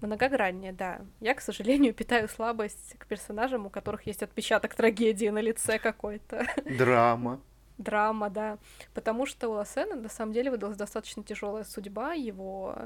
[0.00, 1.00] Многограннее, да.
[1.20, 6.46] Я, к сожалению, питаю слабость к персонажам, у которых есть отпечаток трагедии на лице какой-то.
[6.64, 7.40] Драма
[7.78, 8.58] драма, да.
[8.94, 12.14] Потому что у Лассена на самом деле выдалась достаточно тяжелая судьба.
[12.14, 12.76] Его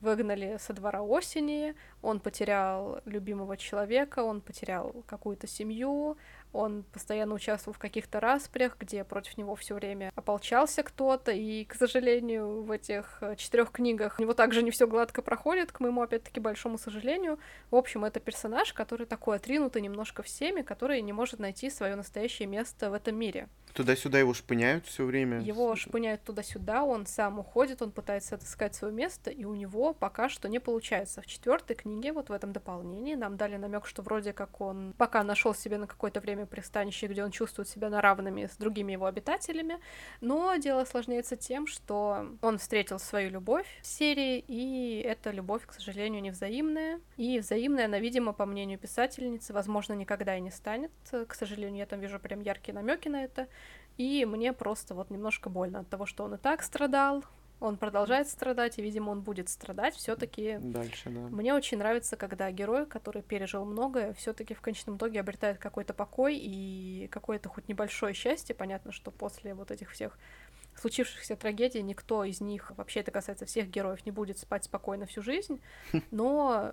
[0.00, 6.16] выгнали со двора осени, он потерял любимого человека, он потерял какую-то семью,
[6.52, 11.74] он постоянно участвовал в каких-то распрях, где против него все время ополчался кто-то, и, к
[11.74, 16.02] сожалению, в этих э, четырех книгах у него также не все гладко проходит, к моему,
[16.02, 17.38] опять-таки, большому сожалению.
[17.70, 22.48] В общем, это персонаж, который такой отринутый немножко всеми, который не может найти свое настоящее
[22.48, 23.48] место в этом мире.
[23.74, 25.40] Туда-сюда его шпыняют все время.
[25.40, 30.28] Его шпыняют туда-сюда, он сам уходит, он пытается отыскать свое место, и у него пока
[30.28, 31.22] что не получается.
[31.22, 35.22] В четвертой книге, вот в этом дополнении, нам дали намек, что вроде как он пока
[35.22, 38.92] нашел себе на какое-то время время пристанище, где он чувствует себя на равными с другими
[38.92, 39.78] его обитателями.
[40.20, 45.72] Но дело осложняется тем, что он встретил свою любовь в серии, и эта любовь, к
[45.72, 47.00] сожалению, невзаимная.
[47.16, 50.92] И взаимная она, видимо, по мнению писательницы, возможно, никогда и не станет.
[51.10, 53.48] К сожалению, я там вижу прям яркие намеки на это.
[53.96, 57.24] И мне просто вот немножко больно от того, что он и так страдал,
[57.60, 60.58] он продолжает страдать, и, видимо, он будет страдать все-таки.
[60.60, 61.20] Дальше, да.
[61.20, 66.36] Мне очень нравится, когда герой, который пережил многое, все-таки в конечном итоге обретает какой-то покой
[66.36, 68.54] и какое-то хоть небольшое счастье.
[68.54, 70.18] Понятно, что после вот этих всех
[70.76, 75.22] случившихся трагедий никто из них, вообще это касается всех героев, не будет спать спокойно всю
[75.22, 75.60] жизнь,
[76.12, 76.72] но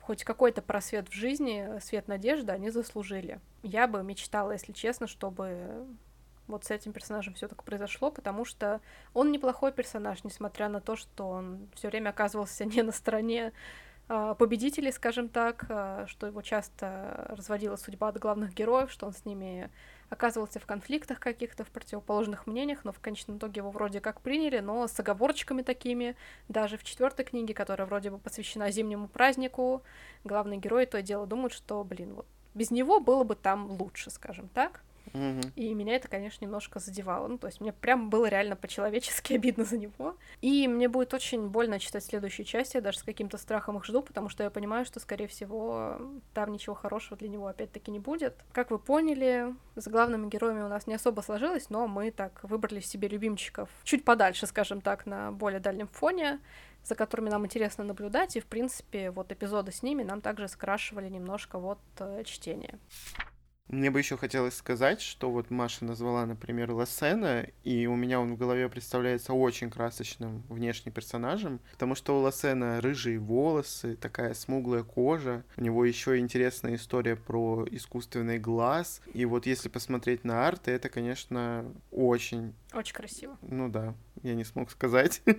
[0.00, 3.40] хоть какой-то просвет в жизни, свет надежды они заслужили.
[3.62, 5.86] Я бы мечтала, если честно, чтобы
[6.50, 8.80] вот с этим персонажем все так произошло, потому что
[9.14, 13.52] он неплохой персонаж, несмотря на то, что он все время оказывался не на стороне
[14.08, 19.12] а, победителей, скажем так, а, что его часто разводила судьба от главных героев, что он
[19.12, 19.70] с ними
[20.08, 24.58] оказывался в конфликтах каких-то, в противоположных мнениях, но в конечном итоге его вроде как приняли,
[24.58, 26.16] но с оговорочками такими.
[26.48, 29.82] Даже в четвертой книге, которая вроде бы посвящена зимнему празднику,
[30.24, 34.10] главный герой то и дело думает, что, блин, вот без него было бы там лучше,
[34.10, 34.82] скажем так.
[35.56, 37.26] И меня это, конечно, немножко задевало.
[37.28, 40.16] Ну, то есть мне прям было реально по-человечески обидно за него.
[40.40, 44.02] И мне будет очень больно читать следующие части, я даже с каким-то страхом их жду,
[44.02, 45.98] потому что я понимаю, что, скорее всего,
[46.34, 48.34] там ничего хорошего для него опять-таки не будет.
[48.52, 52.80] Как вы поняли, с главными героями у нас не особо сложилось, но мы так выбрали
[52.80, 56.40] себе любимчиков чуть подальше, скажем так, на более дальнем фоне
[56.82, 61.08] за которыми нам интересно наблюдать, и, в принципе, вот эпизоды с ними нам также скрашивали
[61.08, 62.78] немножко вот э, чтение.
[63.70, 68.34] Мне бы еще хотелось сказать, что вот Маша назвала, например, Лассена, и у меня он
[68.34, 74.82] в голове представляется очень красочным внешним персонажем, потому что у Лассена рыжие волосы, такая смуглая
[74.82, 80.72] кожа, у него еще интересная история про искусственный глаз, и вот если посмотреть на арты,
[80.72, 82.54] это, конечно, очень...
[82.74, 83.38] Очень красиво.
[83.40, 83.94] Ну да,
[84.24, 85.22] я не смог сказать.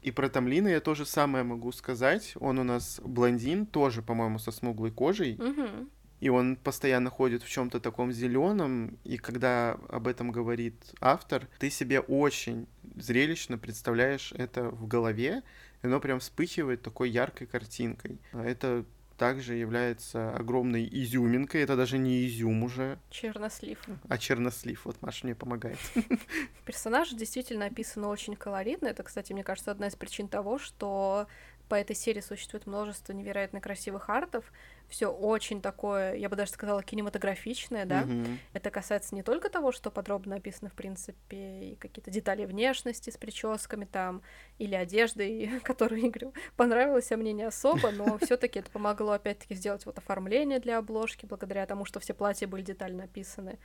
[0.00, 2.34] И про Тамлина я тоже самое могу сказать.
[2.38, 5.34] Он у нас блондин, тоже, по-моему, со смуглой кожей.
[5.34, 5.88] Угу
[6.20, 11.70] и он постоянно ходит в чем-то таком зеленом, и когда об этом говорит автор, ты
[11.70, 12.66] себе очень
[12.96, 15.42] зрелищно представляешь это в голове,
[15.82, 18.18] и оно прям вспыхивает такой яркой картинкой.
[18.32, 18.84] Это
[19.18, 21.62] также является огромной изюминкой.
[21.62, 22.98] Это даже не изюм уже.
[23.10, 23.78] Чернослив.
[24.08, 24.84] А чернослив.
[24.84, 25.78] Вот Маша мне помогает.
[26.64, 28.86] Персонажи действительно описаны очень колоритно.
[28.86, 31.26] Это, кстати, мне кажется, одна из причин того, что
[31.68, 34.50] по этой серии существует множество невероятно красивых артов.
[34.88, 38.02] Все очень такое, я бы даже сказала, кинематографичное, да.
[38.02, 38.38] Mm-hmm.
[38.54, 43.16] Это касается не только того, что подробно описано, в принципе, и какие-то детали внешности с
[43.16, 44.22] прическами там,
[44.58, 49.84] или одеждой, которую Игорю понравилась, а мне не особо, но все-таки это помогло опять-таки сделать
[49.86, 53.58] вот оформление для обложки, благодаря тому, что все платья были детально описаны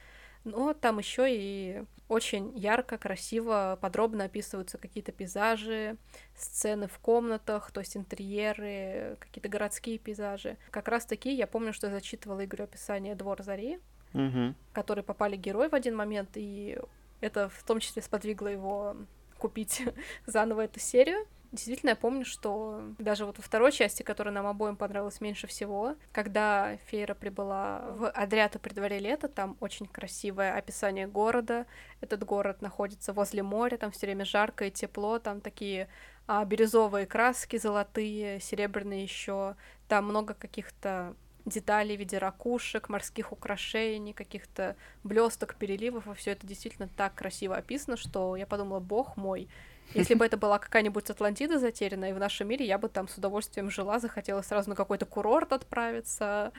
[0.43, 5.97] но там еще и очень ярко, красиво, подробно описываются какие-то пейзажи,
[6.35, 10.57] сцены в комнатах, то есть интерьеры, какие-то городские пейзажи.
[10.69, 13.79] Как раз таки я помню, что я зачитывала Игорю описание «Двор зари»,
[14.13, 14.53] угу.
[14.69, 16.77] в который попали герои в один момент, и
[17.21, 18.97] это в том числе сподвигло его
[19.37, 19.81] купить
[20.25, 21.25] заново эту серию.
[21.53, 25.95] Действительно, я помню, что даже вот во второй части, которая нам обоим понравилась меньше всего,
[26.11, 31.67] когда Фейра прибыла в Адриату при дворе лета, там очень красивое описание города.
[32.01, 35.89] Этот город находится возле моря, там все время жарко и тепло, там такие
[36.25, 39.55] а, бирюзовые краски, золотые, серебряные еще.
[39.87, 41.13] Там много каких-то
[41.45, 47.55] деталей в виде ракушек, морских украшений, каких-то блесток, переливов, и все это действительно так красиво
[47.55, 49.47] описано, что я подумала, бог мой,
[49.93, 53.17] если бы это была какая-нибудь Атлантида затерянная, и в нашем мире я бы там с
[53.17, 56.51] удовольствием жила, захотела сразу на какой-то курорт отправиться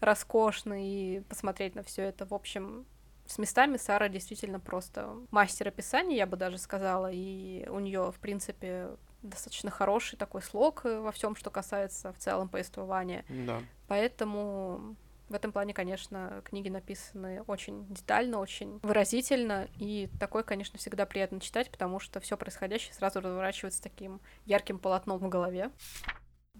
[0.00, 2.26] роскошный и посмотреть на все это.
[2.26, 2.84] В общем,
[3.26, 8.18] с местами Сара действительно просто мастер описания, я бы даже сказала, и у нее, в
[8.18, 8.88] принципе,
[9.22, 13.24] достаточно хороший такой слог во всем, что касается в целом повествования.
[13.28, 13.60] Да.
[13.86, 14.96] Поэтому
[15.32, 21.40] в этом плане, конечно, книги написаны очень детально, очень выразительно, и такое, конечно, всегда приятно
[21.40, 25.70] читать, потому что все происходящее сразу разворачивается таким ярким полотном в голове.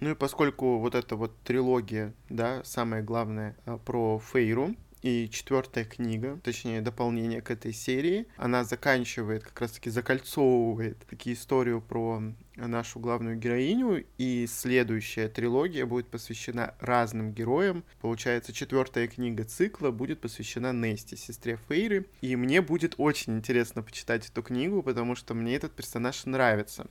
[0.00, 5.84] Ну и поскольку вот эта вот трилогия, да, самое главное а, про Фейру, и четвертая
[5.84, 12.22] книга, точнее дополнение к этой серии, она заканчивает, как раз-таки закольцовывает такие историю про
[12.56, 17.82] нашу главную героиню, и следующая трилогия будет посвящена разным героям.
[18.00, 24.28] Получается, четвертая книга цикла будет посвящена Нести, сестре Фейры, и мне будет очень интересно почитать
[24.28, 26.86] эту книгу, потому что мне этот персонаж нравится.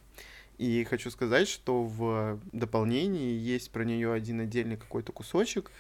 [0.58, 5.72] И хочу сказать, что в дополнении есть про нее один отдельный какой-то кусочек,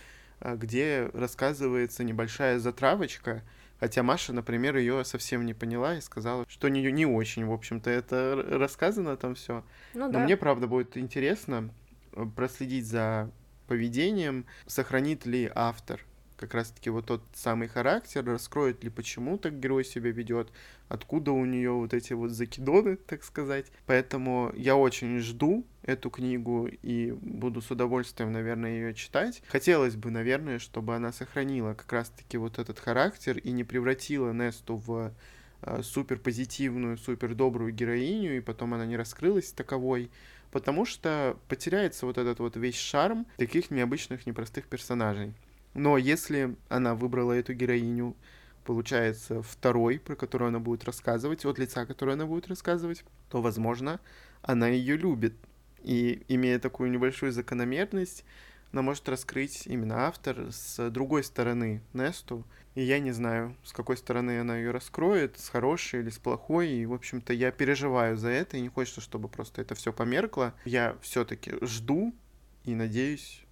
[0.42, 3.44] где рассказывается небольшая затравочка,
[3.80, 7.90] хотя Маша, например, ее совсем не поняла и сказала, что не, не очень, в общем-то,
[7.90, 9.64] это рассказано там все.
[9.94, 10.20] Ну, Но да.
[10.20, 11.70] мне, правда, будет интересно
[12.14, 13.32] э, проследить за
[13.68, 16.02] поведением, сохранит ли автор
[16.42, 20.52] как раз-таки вот тот самый характер, раскроет ли, почему так герой себя ведет,
[20.90, 23.68] откуда у нее вот эти вот закидоны, так сказать.
[23.86, 29.44] Поэтому я очень жду эту книгу и буду с удовольствием, наверное, ее читать.
[29.48, 34.78] Хотелось бы, наверное, чтобы она сохранила как раз-таки вот этот характер и не превратила Несту
[34.78, 35.14] в
[35.62, 40.10] э, супер позитивную, супер добрую героиню, и потом она не раскрылась таковой,
[40.52, 45.34] потому что потеряется вот этот вот весь шарм таких необычных, непростых персонажей.
[45.74, 48.16] Но если она выбрала эту героиню,
[48.66, 54.00] получается, второй, про которую она будет рассказывать, от лица, которое она будет рассказывать, то, возможно,
[54.42, 55.34] она ее любит.
[55.82, 58.24] И имея такую небольшую закономерность,
[58.72, 62.46] она может раскрыть именно автор с другой стороны Несту.
[62.76, 66.70] И я не знаю, с какой стороны она ее раскроет, с хорошей или с плохой.
[66.70, 70.54] И, в общем-то, я переживаю за это, и не хочется, чтобы просто это все померкло.
[70.64, 72.14] Я все-таки жду
[72.64, 73.44] и надеюсь,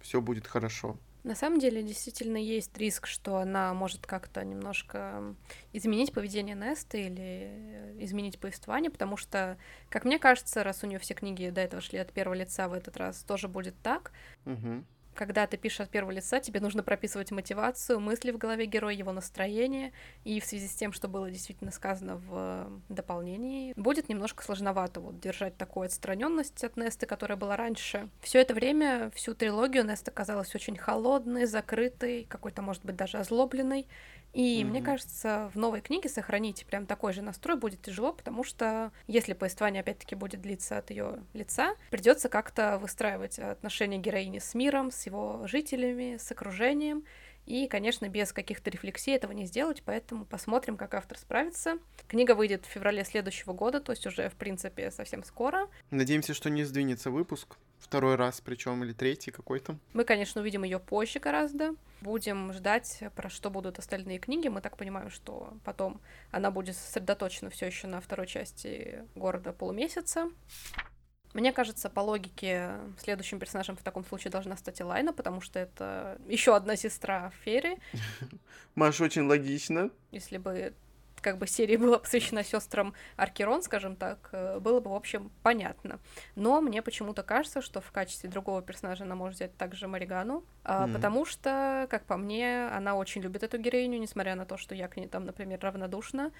[0.00, 0.98] все будет хорошо.
[1.28, 5.36] На самом деле, действительно есть риск, что она может как-то немножко
[5.74, 9.58] изменить поведение Несты или изменить повествование, потому что,
[9.90, 12.72] как мне кажется, раз у нее все книги до этого шли от первого лица, в
[12.72, 14.12] этот раз тоже будет так.
[14.46, 14.84] Угу
[15.18, 19.10] когда ты пишешь от первого лица, тебе нужно прописывать мотивацию, мысли в голове героя, его
[19.10, 19.92] настроение,
[20.22, 25.18] и в связи с тем, что было действительно сказано в дополнении, будет немножко сложновато вот
[25.18, 28.08] держать такую отстраненность от Несты, которая была раньше.
[28.20, 33.88] Все это время, всю трилогию Неста казалась очень холодной, закрытой, какой-то, может быть, даже озлобленной,
[34.32, 34.64] и mm-hmm.
[34.66, 39.32] мне кажется, в новой книге сохранить прям такой же настрой будет тяжело, потому что если
[39.32, 45.06] повествование опять-таки будет длиться от ее лица, придется как-то выстраивать отношения героини с миром, с
[45.06, 47.04] его жителями, с окружением.
[47.48, 51.78] И, конечно, без каких-то рефлексий этого не сделать, поэтому посмотрим, как автор справится.
[52.06, 55.66] Книга выйдет в феврале следующего года, то есть уже, в принципе, совсем скоро.
[55.90, 57.56] Надеемся, что не сдвинется выпуск.
[57.78, 59.78] Второй раз, причем или третий какой-то.
[59.94, 61.74] Мы, конечно, увидим ее позже гораздо.
[62.02, 64.48] Будем ждать, про что будут остальные книги.
[64.48, 70.28] Мы так понимаем, что потом она будет сосредоточена все еще на второй части города полумесяца.
[71.34, 76.18] Мне кажется, по логике, следующим персонажем в таком случае должна стать Элайна, потому что это
[76.26, 77.78] еще одна сестра Ферри.
[78.74, 79.90] Маш, очень логично.
[80.10, 80.72] Если бы
[81.20, 85.98] как бы серия была посвящена сестрам Аркерон, скажем так, э, было бы, в общем, понятно.
[86.36, 90.92] Но мне почему-то кажется, что в качестве другого персонажа она может взять также Маригану, mm-hmm.
[90.92, 94.88] потому что, как по мне, она очень любит эту героиню, несмотря на то, что я
[94.88, 96.32] к ней там, например, равнодушна.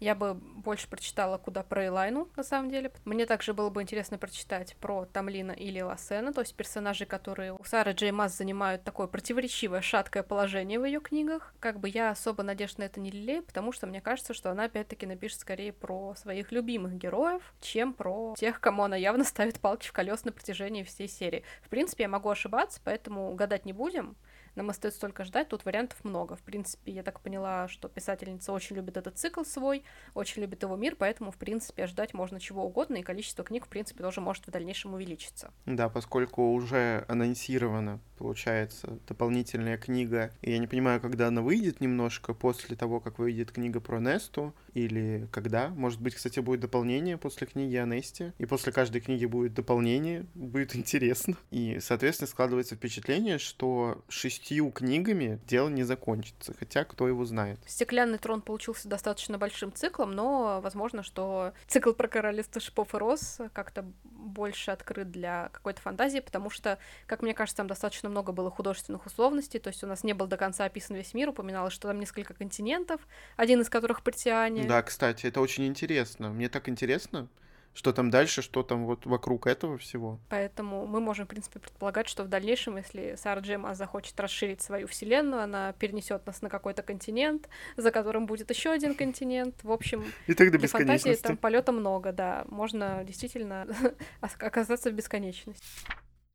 [0.00, 2.92] Я бы больше прочитала куда про Элайну, на самом деле.
[3.04, 7.64] Мне также было бы интересно прочитать про Тамлина или Лассена, то есть персонажи, которые у
[7.64, 11.54] Сары Джей занимают такое противоречивое, шаткое положение в ее книгах.
[11.60, 14.64] Как бы я особо надежд на это не лелею, потому что мне кажется, что она
[14.64, 19.86] опять-таки напишет скорее про своих любимых героев, чем про тех, кому она явно ставит палки
[19.86, 21.44] в колес на протяжении всей серии.
[21.62, 24.16] В принципе, я могу ошибаться, поэтому гадать не будем.
[24.54, 26.36] Нам остается только ждать, тут вариантов много.
[26.36, 29.82] В принципе, я так поняла, что писательница очень любит этот цикл свой,
[30.14, 33.68] очень любит его мир, поэтому, в принципе, ждать можно чего угодно, и количество книг, в
[33.68, 35.52] принципе, тоже может в дальнейшем увеличиться.
[35.66, 42.32] Да, поскольку уже анонсировано, получается, дополнительная книга, и я не понимаю, когда она выйдет немножко
[42.32, 45.68] после того, как выйдет книга про Несту, или когда.
[45.70, 50.26] Может быть, кстати, будет дополнение после книги о Несте, и после каждой книги будет дополнение,
[50.34, 51.36] будет интересно.
[51.50, 57.58] И, соответственно, складывается впечатление, что шесть шестью книгами дело не закончится, хотя кто его знает.
[57.66, 63.38] «Стеклянный трон» получился достаточно большим циклом, но возможно, что цикл про королевство шипов и роз
[63.54, 68.50] как-то больше открыт для какой-то фантазии, потому что, как мне кажется, там достаточно много было
[68.50, 71.88] художественных условностей, то есть у нас не был до конца описан весь мир, упоминалось, что
[71.88, 73.00] там несколько континентов,
[73.36, 74.64] один из которых Партиане.
[74.64, 76.28] Да, кстати, это очень интересно.
[76.28, 77.28] Мне так интересно,
[77.74, 80.18] что там дальше, что там вот вокруг этого всего.
[80.28, 84.86] Поэтому мы можем, в принципе, предполагать, что в дальнейшем, если Сара Джема захочет расширить свою
[84.86, 89.56] вселенную, она перенесет нас на какой-то континент, за которым будет еще один континент.
[89.62, 92.44] В общем, и тогда для фантазии там полета много, да.
[92.48, 93.66] Можно действительно
[94.20, 95.64] оказаться в бесконечности.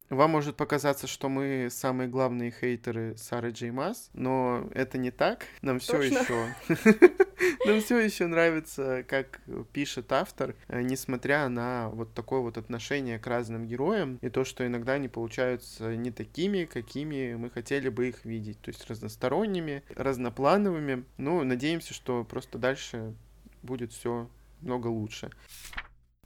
[0.09, 5.45] Вам может показаться, что мы самые главные хейтеры Сары Джей Масс, но это не так.
[5.61, 6.55] Нам все еще...
[7.65, 9.41] Нам все еще нравится, как
[9.71, 14.65] пишет автор, э, несмотря на вот такое вот отношение к разным героям и то, что
[14.65, 18.59] иногда они получаются не такими, какими мы хотели бы их видеть.
[18.61, 21.05] То есть разносторонними, разноплановыми.
[21.17, 23.13] Ну, надеемся, что просто дальше
[23.61, 24.29] будет все
[24.61, 25.29] много лучше.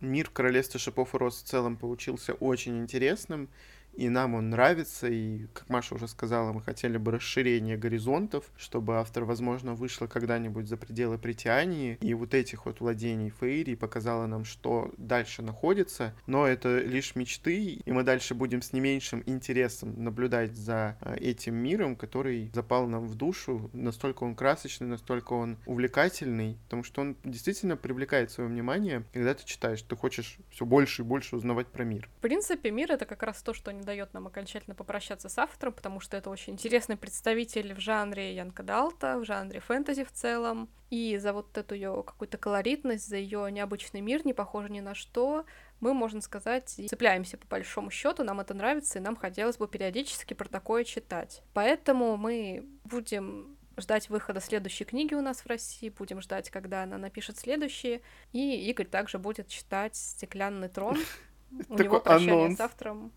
[0.03, 3.49] Мир Королевства Шипов и Роз в целом получился очень интересным
[3.96, 8.98] и нам он нравится, и, как Маша уже сказала, мы хотели бы расширения горизонтов, чтобы
[8.98, 14.46] автор, возможно, вышла когда-нибудь за пределы притяния, и вот этих вот владений Фейри показала нам,
[14.46, 20.04] что дальше находится, но это лишь мечты, и мы дальше будем с не меньшим интересом
[20.04, 25.58] наблюдать за а, этим миром, который запал нам в душу, настолько он красочный, настолько он
[25.66, 31.04] увлекательный, потому что он действительно привлекает свое внимание, когда ты читаешь, ты хочешь все больше
[31.04, 32.10] и больше узнавать про мир.
[32.18, 35.73] В принципе, мир— это как раз то, что не дает нам окончательно попрощаться с автором,
[35.73, 40.69] потому что это очень интересный представитель в жанре Янка Далта, в жанре фэнтези в целом.
[40.89, 44.93] И за вот эту ее какую-то колоритность, за ее необычный мир, не похоже ни на
[44.93, 45.45] что,
[45.79, 50.34] мы, можно сказать, цепляемся по большому счету, нам это нравится, и нам хотелось бы периодически
[50.34, 51.41] про такое читать.
[51.53, 56.97] Поэтому мы будем ждать выхода следующей книги у нас в России, будем ждать, когда она
[56.97, 60.97] напишет следующие, и Игорь также будет читать «Стеклянный трон».
[61.69, 63.11] У него прощание с автором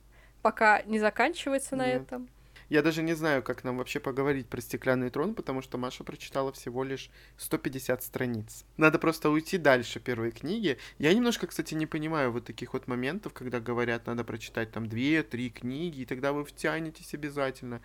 [0.47, 2.29] пока не заканчивается на этом.
[2.69, 6.53] Я даже не знаю, как нам вообще поговорить про стеклянный трон, потому что Маша прочитала
[6.53, 8.65] всего лишь 150 страниц.
[8.77, 10.79] Надо просто уйти дальше первой книги.
[10.99, 15.51] Я немножко, кстати, не понимаю вот таких вот моментов, когда говорят, надо прочитать там две-три
[15.51, 17.81] книги, и тогда вы втянетесь обязательно.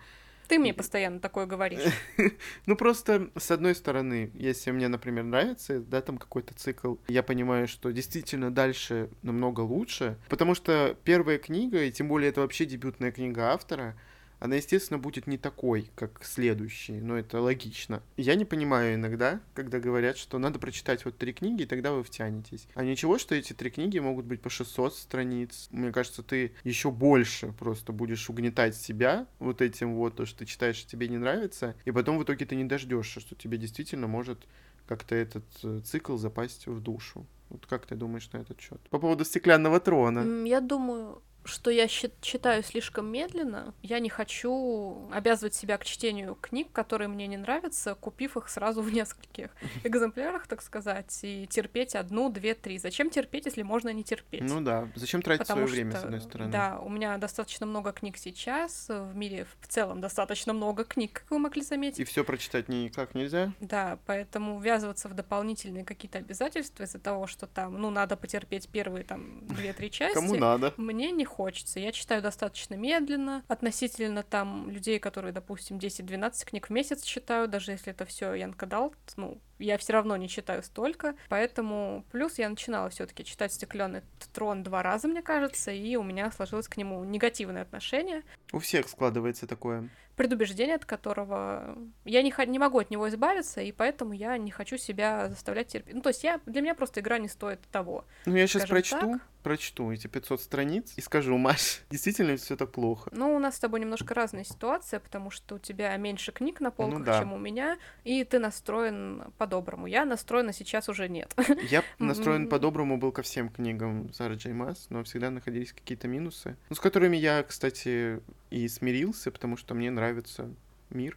[0.48, 1.80] Ты мне постоянно такое говоришь.
[2.66, 7.68] ну, просто, с одной стороны, если мне, например, нравится, да, там какой-то цикл, я понимаю,
[7.68, 13.12] что действительно дальше намного лучше, потому что первая книга, и тем более это вообще дебютная
[13.12, 13.96] книга автора,
[14.42, 18.02] она, естественно, будет не такой, как следующий, но это логично.
[18.16, 22.02] Я не понимаю иногда, когда говорят, что надо прочитать вот три книги, и тогда вы
[22.02, 22.66] втянетесь.
[22.74, 25.68] А ничего, что эти три книги могут быть по 600 страниц.
[25.70, 30.46] Мне кажется, ты еще больше просто будешь угнетать себя вот этим вот, то, что ты
[30.46, 34.48] читаешь, тебе не нравится, и потом в итоге ты не дождешься, что тебе действительно может
[34.88, 37.28] как-то этот э, цикл запасть в душу.
[37.48, 38.80] Вот как ты думаешь на этот счет?
[38.90, 40.44] По поводу стеклянного трона.
[40.44, 43.74] Я думаю, что я читаю слишком медленно.
[43.82, 48.82] Я не хочу обязывать себя к чтению книг, которые мне не нравятся, купив их сразу
[48.82, 49.50] в нескольких
[49.84, 52.78] экземплярах, так сказать, и терпеть одну, две, три.
[52.78, 54.42] Зачем терпеть, если можно не терпеть?
[54.42, 56.50] Ну да, зачем тратить свое время, с одной стороны?
[56.50, 61.30] Да, у меня достаточно много книг сейчас, в мире в целом достаточно много книг, как
[61.30, 62.00] вы могли заметить.
[62.00, 63.52] И все прочитать никак нельзя?
[63.60, 69.04] Да, поэтому ввязываться в дополнительные какие-то обязательства из-за того, что там, ну, надо потерпеть первые
[69.04, 70.14] там две-три части.
[70.14, 70.72] Кому надо?
[70.76, 71.80] Мне не хочется.
[71.80, 77.72] Я читаю достаточно медленно, относительно там людей, которые, допустим, 10-12 книг в месяц читают, даже
[77.72, 82.48] если это все Янка Далт, ну, я все равно не читаю столько, поэтому плюс я
[82.48, 84.02] начинала все-таки читать Стеклянный
[84.32, 88.22] трон два раза, мне кажется, и у меня сложилось к нему негативное отношение.
[88.52, 93.72] У всех складывается такое предубеждение, от которого я не, не могу от него избавиться, и
[93.72, 95.94] поэтому я не хочу себя заставлять терпеть.
[95.94, 98.04] Ну, то есть я, для меня просто игра не стоит того.
[98.26, 99.20] Ну, я сейчас прочту, так.
[99.42, 103.10] Прочту эти 500 страниц и скажу, Маш, действительно все так плохо.
[103.12, 106.70] Ну, у нас с тобой немножко разная ситуация, потому что у тебя меньше книг на
[106.70, 107.20] полках, ну, да.
[107.20, 109.86] чем у меня, и ты настроен по-доброму.
[109.86, 111.34] Я настроена сейчас уже нет.
[111.70, 116.56] Я настроен по-доброму был ко всем книгам Сары Джей Масс, но всегда находились какие-то минусы,
[116.68, 118.20] ну, с которыми я, кстати,
[118.50, 120.50] и смирился, потому что мне нравится
[120.90, 121.16] мир,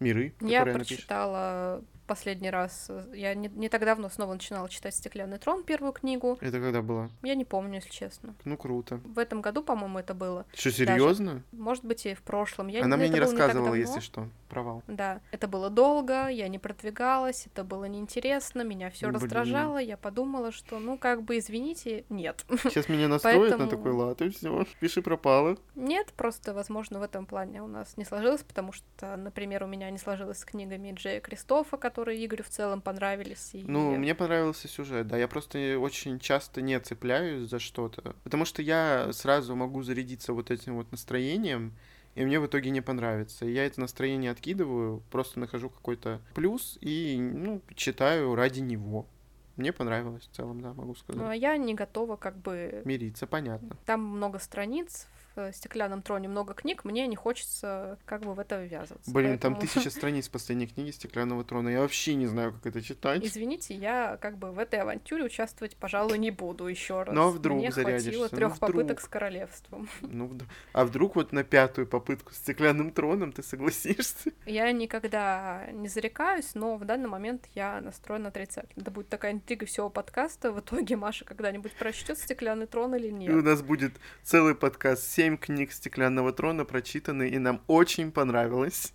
[0.00, 1.82] миры, Я прочитала
[2.12, 2.90] последний раз.
[3.14, 6.36] Я не, не так давно снова начинала читать «Стеклянный трон», первую книгу.
[6.42, 7.08] Это когда было?
[7.22, 8.34] Я не помню, если честно.
[8.44, 9.00] Ну, круто.
[9.02, 10.44] В этом году, по-моему, это было.
[10.54, 11.42] Что, серьезно?
[11.52, 12.68] Может быть, и в прошлом.
[12.68, 14.28] Я, Она мне не рассказывала, не если что.
[14.50, 14.82] Провал.
[14.86, 15.22] Да.
[15.30, 19.78] Это было долго, я не продвигалась, это было неинтересно, меня все раздражало.
[19.78, 22.44] Я подумала, что, ну, как бы, извините, нет.
[22.64, 23.64] Сейчас меня настроят Поэтому...
[23.64, 25.56] на такой лад, и все, пиши пропало.
[25.74, 29.88] Нет, просто, возможно, в этом плане у нас не сложилось, потому что, например, у меня
[29.88, 33.50] не сложилось с книгами Джея Кристофа, который которые Игорю в целом понравились.
[33.52, 33.62] И...
[33.64, 35.16] Ну, мне понравился сюжет, да.
[35.16, 38.16] Я просто очень часто не цепляюсь за что-то.
[38.24, 41.72] Потому что я сразу могу зарядиться вот этим вот настроением,
[42.16, 43.46] и мне в итоге не понравится.
[43.46, 49.06] Я это настроение откидываю, просто нахожу какой-то плюс и, ну, читаю ради него.
[49.54, 51.22] Мне понравилось в целом, да, могу сказать.
[51.22, 52.82] Ну, а я не готова как бы...
[52.84, 53.76] Мириться, понятно.
[53.86, 58.62] Там много страниц, в «Стеклянном троне» много книг, мне не хочется как бы в это
[58.62, 59.10] ввязываться.
[59.10, 59.56] Блин, поэтому...
[59.56, 61.68] там тысяча страниц последней книги «Стеклянного трона».
[61.68, 63.24] Я вообще не знаю, как это читать.
[63.24, 67.14] Извините, я как бы в этой авантюре участвовать, пожалуй, не буду еще раз.
[67.14, 68.10] Ну, а вдруг Мне зарядишься?
[68.10, 69.88] хватило ну, трех попыток с королевством.
[70.02, 70.30] Ну,
[70.72, 74.30] а вдруг вот на пятую попытку с «Стеклянным троном» ты согласишься?
[74.46, 78.80] Я никогда не зарекаюсь, но в данный момент я настроена отрицательно.
[78.82, 80.52] Это будет такая интрига всего подкаста.
[80.52, 83.30] В итоге Маша когда-нибудь прочтет «Стеклянный трон» или нет.
[83.30, 88.92] И у нас будет целый подкаст «Семь книг «Стеклянного трона» прочитаны, и нам очень понравилось.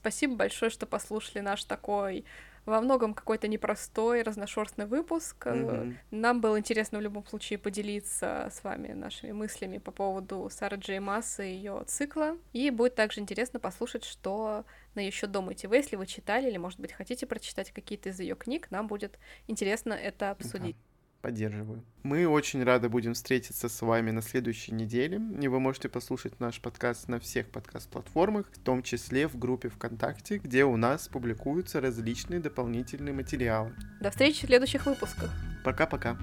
[0.00, 2.24] Спасибо большое, что послушали наш такой
[2.64, 5.46] во многом какой-то непростой, разношерстный выпуск.
[5.46, 5.94] Mm-hmm.
[6.10, 10.98] Нам было интересно в любом случае поделиться с вами нашими мыслями по поводу Сары Джей
[10.98, 12.36] Масс и ее цикла.
[12.52, 14.64] И будет также интересно послушать, что
[14.96, 18.34] на счет думаете вы, если вы читали или, может быть, хотите прочитать какие-то из ее
[18.34, 19.16] книг, нам будет
[19.46, 20.74] интересно это обсудить.
[20.74, 20.95] Да
[21.26, 21.82] поддерживаю.
[22.04, 25.20] Мы очень рады будем встретиться с вами на следующей неделе.
[25.40, 30.38] И вы можете послушать наш подкаст на всех подкаст-платформах, в том числе в группе ВКонтакте,
[30.38, 33.72] где у нас публикуются различные дополнительные материалы.
[34.00, 35.32] До встречи в следующих выпусках.
[35.64, 36.16] Пока-пока.